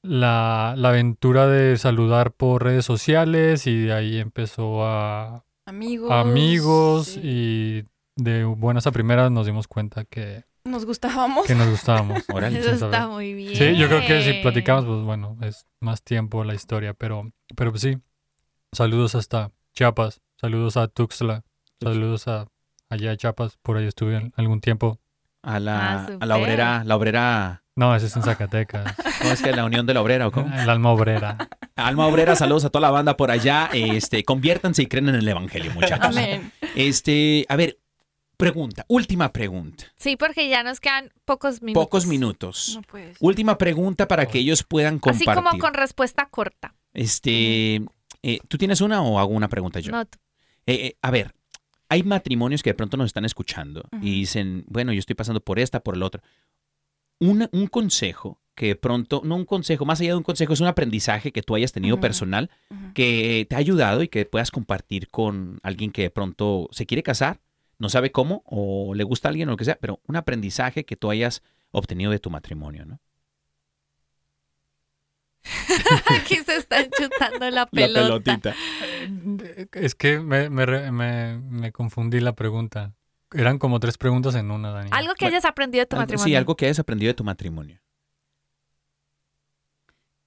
[0.03, 6.11] la, la aventura de saludar por redes sociales y de ahí empezó a Amigos.
[6.11, 7.20] amigos sí.
[7.22, 7.84] y
[8.16, 11.47] de buenas a primeras nos dimos cuenta que, Nos gustábamos.
[11.47, 12.18] que nos gustábamos.
[12.28, 13.09] Eso está saber.
[13.09, 13.57] muy bien.
[13.57, 17.70] Sí, yo creo que si platicamos, pues bueno, es más tiempo la historia, pero, pero
[17.72, 17.99] pues sí.
[18.72, 21.42] Saludos hasta Chiapas, saludos a Tuxtla,
[21.80, 22.47] saludos a
[22.90, 25.01] allá a Chiapas, por ahí estuve algún tiempo.
[25.42, 27.64] A la, Ah, a la obrera, la obrera.
[27.76, 30.55] No, ese es en Zacatecas, ¿Cómo es que la Unión de la Obrera o cómo?
[30.55, 31.38] el alma obrera.
[31.76, 33.68] Alma Obrera, saludos a toda la banda por allá.
[33.72, 36.16] Este, conviértanse y creen en el Evangelio, muchachos.
[36.16, 36.53] Amén.
[36.76, 37.78] Este, a ver,
[38.36, 39.86] pregunta, última pregunta.
[39.97, 41.84] Sí, porque ya nos quedan pocos minutos.
[41.84, 42.74] Pocos minutos.
[42.76, 43.16] No puedes.
[43.18, 45.34] Última pregunta para que ellos puedan Así compartir.
[45.34, 46.76] como con respuesta corta.
[46.92, 47.82] Este,
[48.22, 49.90] eh, ¿tú tienes una o hago una pregunta yo?
[49.90, 50.16] No, tú.
[50.67, 51.35] Eh, eh, a ver,
[51.89, 55.59] hay matrimonios que de pronto nos están escuchando y dicen, bueno, yo estoy pasando por
[55.59, 56.23] esta, por el otro.
[57.21, 60.61] Una- un consejo que de pronto, no un consejo, más allá de un consejo, es
[60.61, 62.51] un aprendizaje que tú hayas tenido personal
[62.95, 67.03] que te ha ayudado y que puedas compartir con alguien que de pronto se quiere
[67.03, 67.41] casar,
[67.79, 70.85] no sabe cómo o le gusta a alguien o lo que sea, pero un aprendizaje
[70.85, 71.43] que tú hayas
[71.73, 73.01] obtenido de tu matrimonio, ¿no?
[76.11, 78.40] Aquí se están chutando la pelota.
[79.72, 82.95] Es que me, me, me- me confundí la pregunta.
[83.32, 84.90] Eran como tres preguntas en una, Dani.
[84.92, 86.24] Algo que Bueno, hayas aprendido de tu Algo- matrimonio.
[86.24, 87.80] Sí, algo que hayas aprendido de tu matrimonio.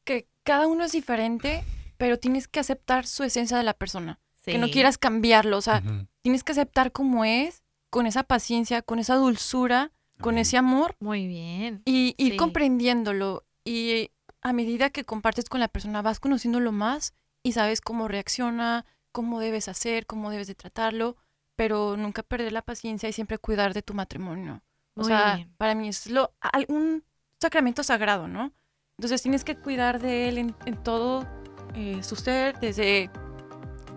[0.04, 1.64] Que cada uno es diferente,
[1.98, 4.20] pero tienes que aceptar su esencia de la persona.
[4.46, 4.74] Que no Sí.
[4.74, 5.58] quieras cambiarlo.
[5.58, 5.84] O sea,
[6.22, 9.92] tienes que aceptar como es, con esa paciencia, con esa dulzura,
[10.22, 11.82] con ese amor Muy bien.
[11.86, 12.38] y ir Sí.
[12.38, 13.46] comprendiéndolo.
[13.66, 14.12] Y
[14.48, 19.40] a medida que compartes con la persona, vas conociéndolo más y sabes cómo reacciona, cómo
[19.40, 21.18] debes hacer, cómo debes de tratarlo,
[21.56, 24.64] pero nunca perder la paciencia y siempre cuidar de tu matrimonio.
[24.96, 25.54] O Muy sea, bien.
[25.58, 26.34] para mí es lo,
[26.70, 27.04] un
[27.42, 28.54] sacramento sagrado, ¿no?
[28.98, 31.28] Entonces tienes que cuidar de él en, en todo
[31.76, 33.12] eh, su ser, desde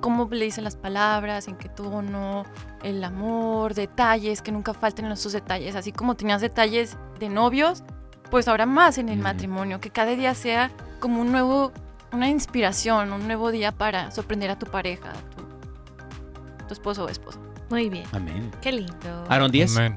[0.01, 2.45] cómo le dicen las palabras, en qué tono,
[2.83, 5.77] el amor, detalles, que nunca falten en esos detalles.
[5.77, 7.85] Así como tenías detalles de novios,
[8.31, 10.71] pues ahora más en el matrimonio, que cada día sea
[11.01, 11.73] como un nuevo,
[12.13, 17.09] una inspiración, un nuevo día para sorprender a tu pareja, a tu, tu esposo o
[17.09, 17.39] esposa.
[17.71, 18.05] Muy bien.
[18.13, 18.51] Amén.
[18.61, 19.25] Qué lindo.
[19.29, 19.77] Aaron 10.
[19.77, 19.97] Amén.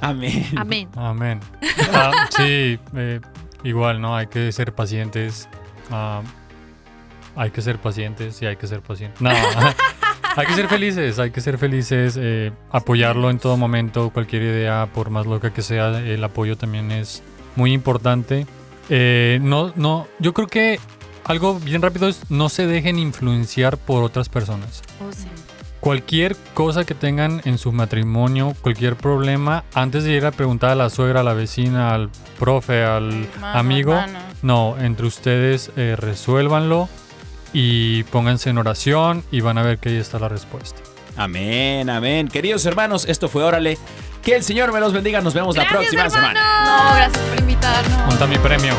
[0.00, 0.46] Amén.
[0.56, 0.88] Amén.
[0.96, 1.40] Amén.
[1.92, 3.20] Ah, sí, eh,
[3.64, 4.16] igual, ¿no?
[4.16, 5.48] Hay que ser pacientes.
[5.90, 6.22] ah,
[7.36, 9.20] hay que ser pacientes y hay que ser pacientes.
[9.20, 9.30] No,
[10.36, 14.88] hay que ser felices, hay que ser felices, eh, apoyarlo en todo momento, cualquier idea,
[14.92, 17.22] por más loca que sea, el apoyo también es
[17.60, 18.46] muy importante.
[18.88, 20.80] Eh, no, no, yo creo que
[21.24, 24.82] algo bien rápido es no se dejen influenciar por otras personas.
[24.98, 25.26] Oh, sí.
[25.80, 30.74] cualquier cosa que tengan en su matrimonio, cualquier problema, antes de ir a preguntar a
[30.74, 32.08] la suegra, a la vecina, al
[32.38, 34.18] profe, al amigo, hermano.
[34.42, 36.88] no, entre ustedes eh, resuélvanlo
[37.52, 40.80] y pónganse en oración y van a ver que ahí está la respuesta.
[41.16, 42.28] Amén, amén.
[42.28, 43.76] Queridos hermanos, esto fue Órale.
[44.22, 45.20] Que el Señor me los bendiga.
[45.20, 46.28] Nos vemos la próxima hermano.
[46.28, 46.64] semana.
[46.64, 48.06] No, gracias por invitarnos.
[48.06, 48.74] Monta mi premio.